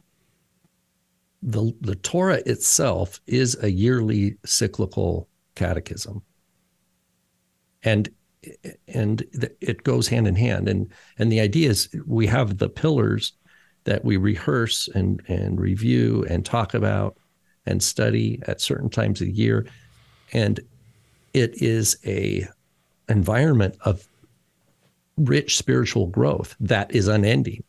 [1.43, 6.22] the, the Torah itself is a yearly cyclical catechism.
[7.82, 8.09] And
[8.89, 9.24] and
[9.61, 13.32] it goes hand in hand and and the idea is we have the pillars
[13.85, 17.16] that we rehearse and and review and talk about
[17.67, 19.67] and study at certain times of the year.
[20.33, 20.61] And
[21.33, 22.47] it is a
[23.09, 24.07] environment of
[25.17, 27.62] rich spiritual growth that is unending.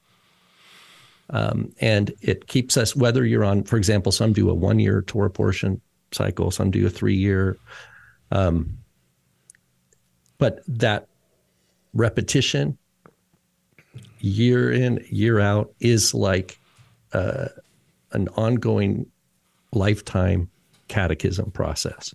[1.30, 5.02] Um, and it keeps us whether you're on for example some do a one year
[5.02, 5.82] Torah portion
[6.12, 7.58] cycle some do a three year
[8.32, 8.78] um,
[10.38, 11.08] but that
[11.96, 12.78] repetition
[14.20, 16.60] year in year out is like
[17.14, 17.48] uh,
[18.12, 19.08] an ongoing
[19.76, 20.50] lifetime
[20.88, 22.14] catechism process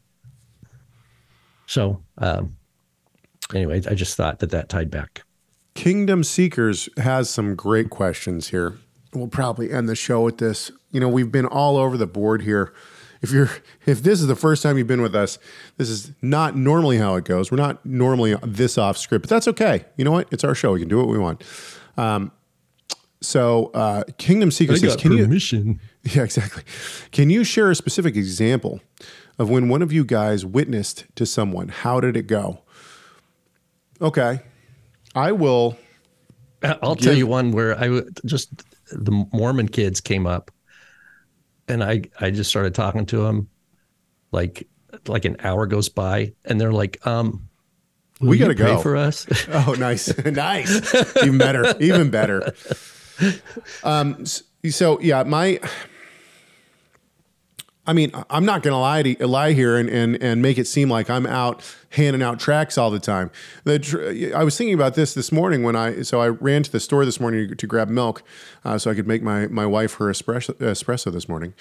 [1.67, 2.57] so um,
[3.55, 5.23] anyway i just thought that that tied back
[5.75, 8.75] Kingdom Seekers has some great questions here.
[9.15, 10.71] We'll probably end the show with this.
[10.93, 12.73] You know, we've been all over the board here.
[13.23, 13.51] If you're
[13.87, 15.39] if this is the first time you've been with us,
[15.77, 17.51] this is not normally how it goes.
[17.51, 19.85] We're not normally this off script, but that's okay.
[19.97, 20.29] You know what?
[20.31, 20.73] It's our show.
[20.73, 21.43] We can do what we want.
[21.97, 22.33] Um,
[23.23, 25.81] so uh, Kingdom Seekers says, can you permission
[26.15, 26.63] Yeah, exactly.
[27.13, 28.81] Can you share a specific example
[29.39, 31.69] of when one of you guys witnessed to someone?
[31.69, 32.63] How did it go?
[34.01, 34.41] Okay.
[35.15, 35.77] I will.
[36.63, 40.51] I'll tell you one where I w- just the Mormon kids came up,
[41.69, 43.49] and I I just started talking to them,
[44.33, 44.67] like
[45.07, 47.49] like an hour goes by, and they're like, um,
[48.21, 48.79] we gotta pray go.
[48.81, 49.27] for us.
[49.49, 52.55] Oh, nice, nice, even better, even better.
[53.85, 55.61] Um, s- so yeah, my.
[57.87, 60.67] I mean, I'm not going to lie to lie here and, and and make it
[60.67, 63.31] seem like I'm out handing out tracts all the time.
[63.65, 66.71] The tr- I was thinking about this this morning when I so I ran to
[66.71, 68.23] the store this morning to grab milk,
[68.65, 71.55] uh, so I could make my my wife her espresso, espresso this morning,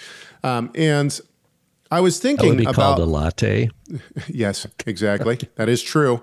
[0.43, 1.19] um, and
[1.89, 3.69] I was That would thinking be about called a latte.
[4.27, 5.39] Yes, exactly.
[5.55, 6.21] that is true.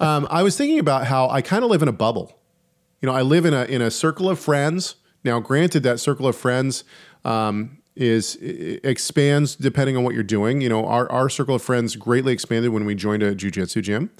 [0.00, 2.38] Um, I was thinking about how I kind of live in a bubble.
[3.00, 4.96] You know, I live in a in a circle of friends.
[5.24, 6.84] Now, granted, that circle of friends
[7.24, 10.60] um, is expands depending on what you're doing.
[10.60, 14.10] You know, our our circle of friends greatly expanded when we joined a jujitsu gym.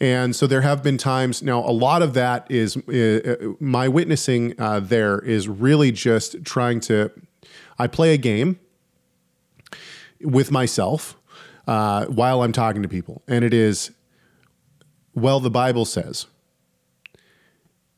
[0.00, 1.60] And so there have been times now.
[1.60, 4.80] A lot of that is uh, my witnessing uh,.
[4.80, 7.10] There is really just trying to.
[7.78, 8.58] I play a game
[10.20, 11.16] with myself
[11.66, 13.92] uh, while I'm talking to people, and it is,
[15.14, 16.26] well, the Bible says.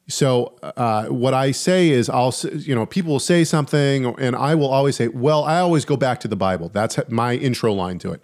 [0.07, 4.55] So uh, what I say is, I'll you know people will say something, and I
[4.55, 6.69] will always say, well, I always go back to the Bible.
[6.69, 8.23] That's my intro line to it.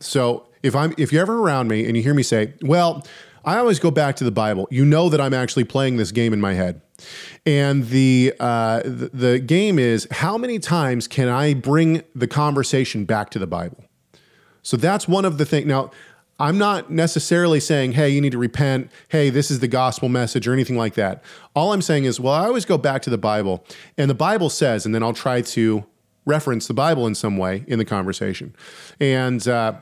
[0.00, 3.06] So if I'm if you're ever around me and you hear me say, "Well,
[3.44, 6.32] I always go back to the Bible," you know that I'm actually playing this game
[6.32, 6.80] in my head.
[7.46, 13.04] And the uh, the, the game is how many times can I bring the conversation
[13.04, 13.84] back to the Bible?
[14.62, 15.66] So that's one of the things.
[15.66, 15.90] Now,
[16.38, 18.90] I'm not necessarily saying, hey, you need to repent.
[19.08, 21.22] Hey, this is the gospel message or anything like that.
[21.54, 23.64] All I'm saying is, well, I always go back to the Bible,
[23.96, 25.84] and the Bible says, and then I'll try to
[26.26, 28.54] reference the Bible in some way in the conversation.
[28.98, 29.74] And, uh,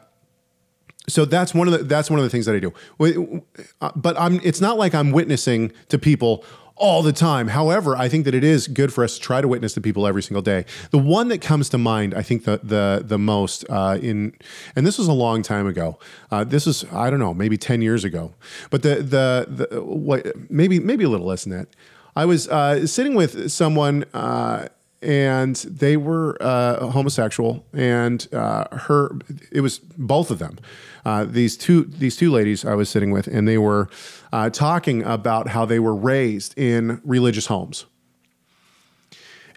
[1.08, 3.42] so that's one of the that's one of the things that I do.
[3.80, 6.44] Uh, But I'm it's not like I'm witnessing to people
[6.82, 7.46] all the time.
[7.46, 10.04] However, I think that it is good for us to try to witness to people
[10.04, 10.64] every single day.
[10.90, 14.34] The one that comes to mind, I think the the the most uh, in,
[14.74, 15.98] and this was a long time ago.
[16.32, 18.34] Uh, this is I don't know, maybe ten years ago.
[18.70, 21.68] But the the the what maybe maybe a little less than that.
[22.16, 24.04] I was uh, sitting with someone.
[24.12, 24.68] Uh,
[25.04, 29.10] and they were uh, homosexual, and uh, her
[29.50, 30.60] it was both of them.
[31.04, 33.88] Uh, these two these two ladies I was sitting with, and they were
[34.32, 37.86] uh, talking about how they were raised in religious homes.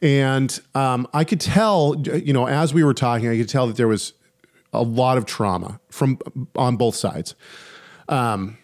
[0.01, 3.77] And um, I could tell, you know, as we were talking, I could tell that
[3.77, 4.13] there was
[4.73, 6.19] a lot of trauma from
[6.55, 7.33] on both sides.
[8.09, 8.57] Um,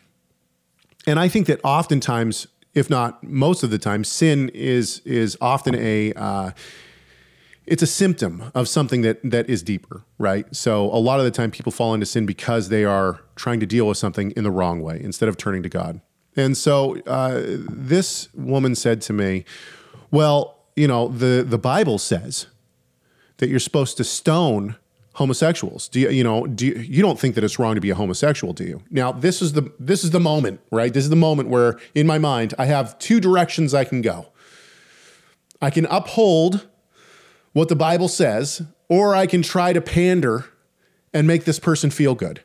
[1.08, 5.76] and I think that oftentimes, if not most of the time, sin is is often
[5.76, 6.52] a uh,
[7.66, 10.54] it's a symptom of something that that is deeper, right?
[10.56, 13.66] So a lot of the time, people fall into sin because they are trying to
[13.66, 16.02] deal with something in the wrong way instead of turning to God.
[16.36, 19.46] And so uh, this woman said to me,
[20.10, 22.48] "Well, you know, the the Bible says
[23.38, 24.76] that you're supposed to stone
[25.14, 25.90] homosexuals.
[25.90, 27.96] Do you, you know, do you, you don't think that it's wrong to be a
[27.96, 28.82] homosexual, do you?
[28.90, 30.94] Now, this is the this is the moment, right?
[30.94, 34.28] This is the moment where in my mind I have two directions I can go.
[35.62, 36.68] I can uphold
[37.54, 40.46] what the Bible says, or I can try to pander
[41.14, 42.42] and make this person feel good.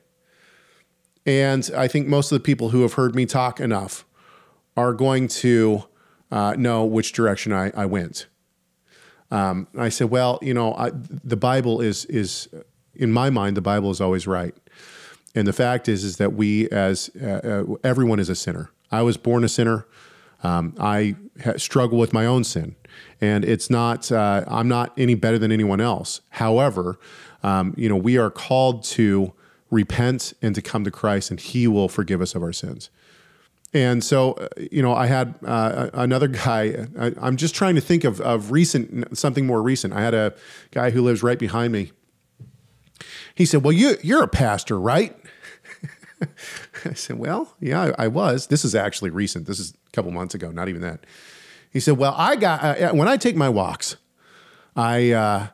[1.24, 4.04] And I think most of the people who have heard me talk enough
[4.76, 5.84] are going to
[6.30, 8.26] uh, know which direction I, I went.
[9.30, 12.48] Um, I said, well, you know, I, the Bible is is
[12.94, 14.54] in my mind, the Bible is always right.
[15.34, 18.70] And the fact is, is that we, as uh, uh, everyone, is a sinner.
[18.90, 19.86] I was born a sinner.
[20.42, 22.76] Um, I ha- struggle with my own sin,
[23.20, 24.11] and it's not.
[24.11, 26.20] Uh, I'm not any better than anyone else.
[26.30, 26.99] However,
[27.42, 29.32] um, you know, we are called to
[29.70, 32.90] repent and to come to Christ, and He will forgive us of our sins.
[33.74, 36.86] And so, uh, you know, I had uh, another guy.
[36.99, 39.92] I, I'm just trying to think of, of recent, something more recent.
[39.92, 40.34] I had a
[40.70, 41.92] guy who lives right behind me.
[43.34, 45.14] He said, "Well, you you're a pastor, right?"
[46.84, 48.47] I said, "Well, yeah, I, I was.
[48.47, 49.47] This is actually recent.
[49.47, 51.01] This is a couple months ago, not even that."
[51.76, 53.96] He said, "Well, I got uh, when I take my walks,
[54.74, 55.48] I." Uh,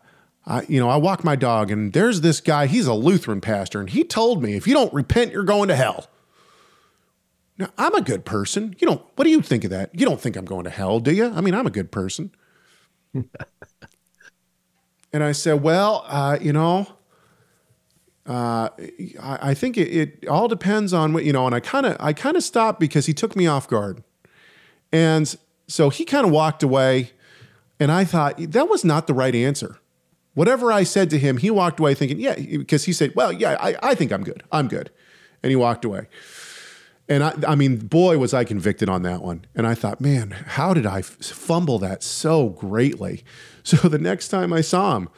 [0.45, 2.67] I, you know, I walk my dog, and there's this guy.
[2.67, 5.77] He's a Lutheran pastor, and he told me if you don't repent, you're going to
[5.77, 6.09] hell.
[7.59, 8.75] Now, I'm a good person.
[8.81, 9.03] You don't.
[9.15, 9.97] What do you think of that?
[9.97, 11.27] You don't think I'm going to hell, do you?
[11.27, 12.33] I mean, I'm a good person.
[13.15, 13.29] and
[15.13, 16.89] I said, well, uh, you know,
[18.27, 18.71] uh,
[19.21, 21.47] I, I think it, it all depends on what you know.
[21.47, 24.03] And I kind of, I kind of stopped because he took me off guard,
[24.91, 25.37] and
[25.67, 27.13] so he kind of walked away,
[27.81, 29.79] and I thought that was not the right answer.
[30.35, 33.57] Whatever I said to him, he walked away thinking, yeah, because he said, well, yeah,
[33.61, 34.43] I, I think I'm good.
[34.51, 34.91] I'm good.
[35.43, 36.07] And he walked away.
[37.09, 39.45] And I, I mean, boy, was I convicted on that one.
[39.55, 43.25] And I thought, man, how did I f- fumble that so greatly?
[43.65, 45.09] So the next time I saw him,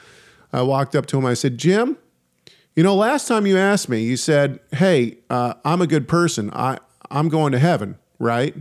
[0.52, 1.24] I walked up to him.
[1.24, 1.96] I said, Jim,
[2.76, 6.50] You know, last time you asked me, you said, "Hey, uh, I'm a good person.
[6.52, 6.78] I
[7.10, 8.54] I'm going to heaven, right?"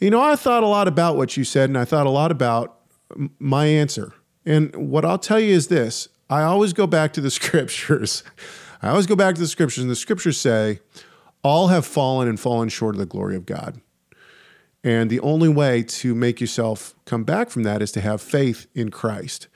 [0.00, 2.30] You know, I thought a lot about what you said, and I thought a lot
[2.30, 2.80] about
[3.38, 4.12] my answer.
[4.46, 8.22] And what I'll tell you is this: I always go back to the scriptures.
[8.80, 10.80] I always go back to the scriptures, and the scriptures say,
[11.42, 13.80] "All have fallen and fallen short of the glory of God."
[14.84, 18.68] And the only way to make yourself come back from that is to have faith
[18.74, 19.48] in Christ.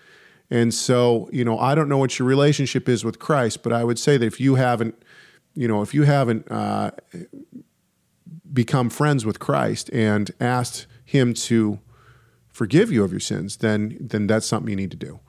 [0.51, 3.85] And so, you know, I don't know what your relationship is with Christ, but I
[3.85, 5.01] would say that if you haven't,
[5.55, 6.91] you know, if you haven't uh,
[8.53, 11.81] become friends with Christ and asked Him to
[12.53, 15.21] forgive you of your sins, then then that's something you need to do.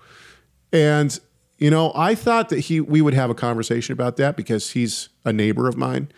[0.71, 1.19] And
[1.57, 5.09] you know, I thought that he we would have a conversation about that because he's
[5.23, 6.09] a neighbor of mine,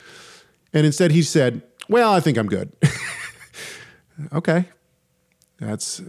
[0.73, 2.71] and instead he said, "Well, I think I'm good."
[4.33, 4.69] okay,
[5.59, 6.01] that's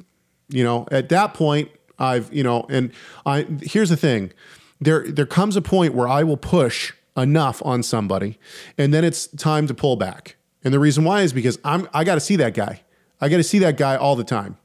[0.49, 2.93] you know, at that point, I've you know, and
[3.27, 4.33] I here's the thing,
[4.81, 8.39] there there comes a point where I will push enough on somebody,
[8.79, 10.37] and then it's time to pull back.
[10.67, 12.81] And the reason why is because I'm I got to see that guy.
[13.21, 14.57] I got to see that guy all the time.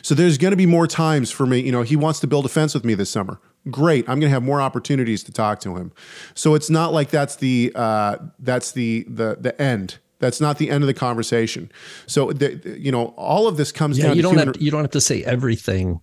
[0.00, 1.60] So there's going to be more times for me.
[1.60, 3.38] You know, he wants to build a fence with me this summer.
[3.70, 5.92] Great, I'm going to have more opportunities to talk to him.
[6.34, 9.98] So it's not like that's the uh, that's the the the end.
[10.20, 11.70] That's not the end of the conversation.
[12.06, 14.56] So the, the- you know, all of this comes Yeah, down you to don't have
[14.58, 16.00] you don't have to say everything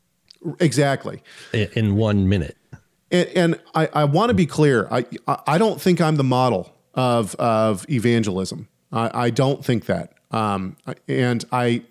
[0.60, 1.24] exactly.
[1.56, 2.56] i- in one minute.
[3.12, 4.88] And, and I, I want to be clear.
[4.92, 5.06] I
[5.48, 8.68] I don't think I'm the model of of evangelism.
[8.92, 10.14] I, I don't think that.
[10.32, 10.78] Um,
[11.08, 11.84] and I,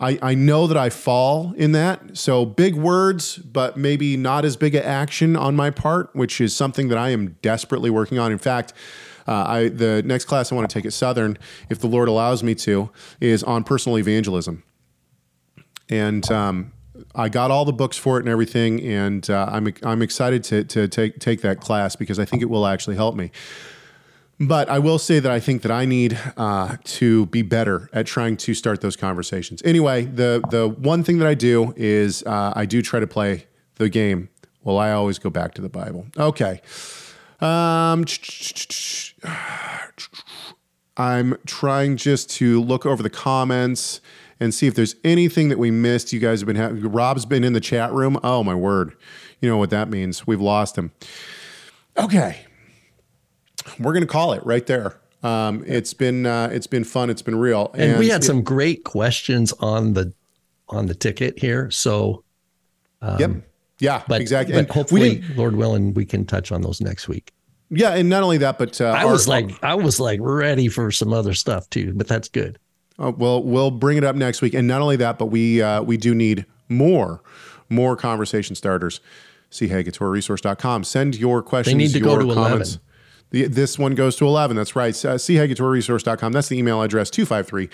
[0.00, 2.16] I I know that I fall in that.
[2.16, 6.54] So big words, but maybe not as big a action on my part, which is
[6.54, 8.32] something that I am desperately working on.
[8.32, 8.72] In fact.
[9.28, 11.36] Uh, I, the next class I want to take at Southern,
[11.68, 12.90] if the Lord allows me to,
[13.20, 14.62] is on personal evangelism
[15.88, 16.72] and um,
[17.14, 20.64] I got all the books for it and everything, and uh, I'm I'm excited to
[20.64, 23.30] to take take that class because I think it will actually help me.
[24.38, 28.06] But I will say that I think that I need uh, to be better at
[28.06, 29.62] trying to start those conversations.
[29.64, 33.46] Anyway, the the one thing that I do is uh, I do try to play
[33.76, 34.28] the game.
[34.62, 36.06] Well, I always go back to the Bible.
[36.18, 36.60] Okay.
[37.40, 38.04] Um,
[40.96, 44.00] I'm trying just to look over the comments
[44.40, 46.12] and see if there's anything that we missed.
[46.12, 46.80] You guys have been having.
[46.82, 48.18] Rob's been in the chat room.
[48.22, 48.96] Oh my word,
[49.40, 50.26] you know what that means.
[50.26, 50.92] We've lost him.
[51.98, 52.45] Okay,
[53.78, 54.98] we're gonna call it right there.
[55.22, 57.10] Um, it's been uh, it's been fun.
[57.10, 60.12] It's been real, And, we had it- some great questions on the
[60.68, 61.70] on the ticket here.
[61.70, 62.22] So
[63.02, 63.30] Yep.
[63.78, 63.96] Yeah.
[63.96, 64.52] um, but exactly.
[64.54, 67.32] But And we hopefully, Lord willing, we can touch on those next week.
[67.70, 70.68] yeah, and not only that, but uh, I our- was like, I was like ready
[70.68, 72.58] for some other stuff too, but that's good.
[72.98, 75.82] Uh, well, we'll bring it up next week, and not only that, but we uh,
[75.82, 77.22] we do need more
[77.68, 79.00] more conversation starters.
[79.50, 80.84] See HageTourResource.com.
[80.84, 81.72] Send your questions.
[81.74, 82.66] They need to go to 11.
[83.30, 84.56] The, this one goes to 11.
[84.56, 84.94] That's right.
[85.04, 87.68] Uh, That's the email address 253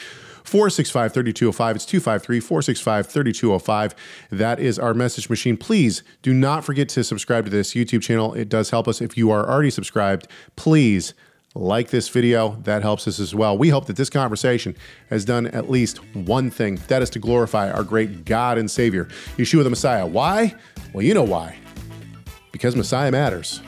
[0.45, 1.77] 465 3205.
[1.77, 3.95] It's 253 465 3205.
[4.31, 5.57] That is our message machine.
[5.57, 8.35] Please do not forget to subscribe to this YouTube channel.
[8.35, 9.01] It does help us.
[9.01, 10.27] If you are already subscribed,
[10.57, 11.15] please
[11.55, 12.57] like this video.
[12.65, 13.57] That helps us as well.
[13.57, 14.75] We hope that this conversation
[15.11, 19.05] has done at least one thing that is to glorify our great God and Savior,
[19.37, 20.07] Yeshua the Messiah.
[20.07, 20.55] Why?
[20.93, 21.59] Well, you know why.
[22.53, 23.61] Because Messiah matters.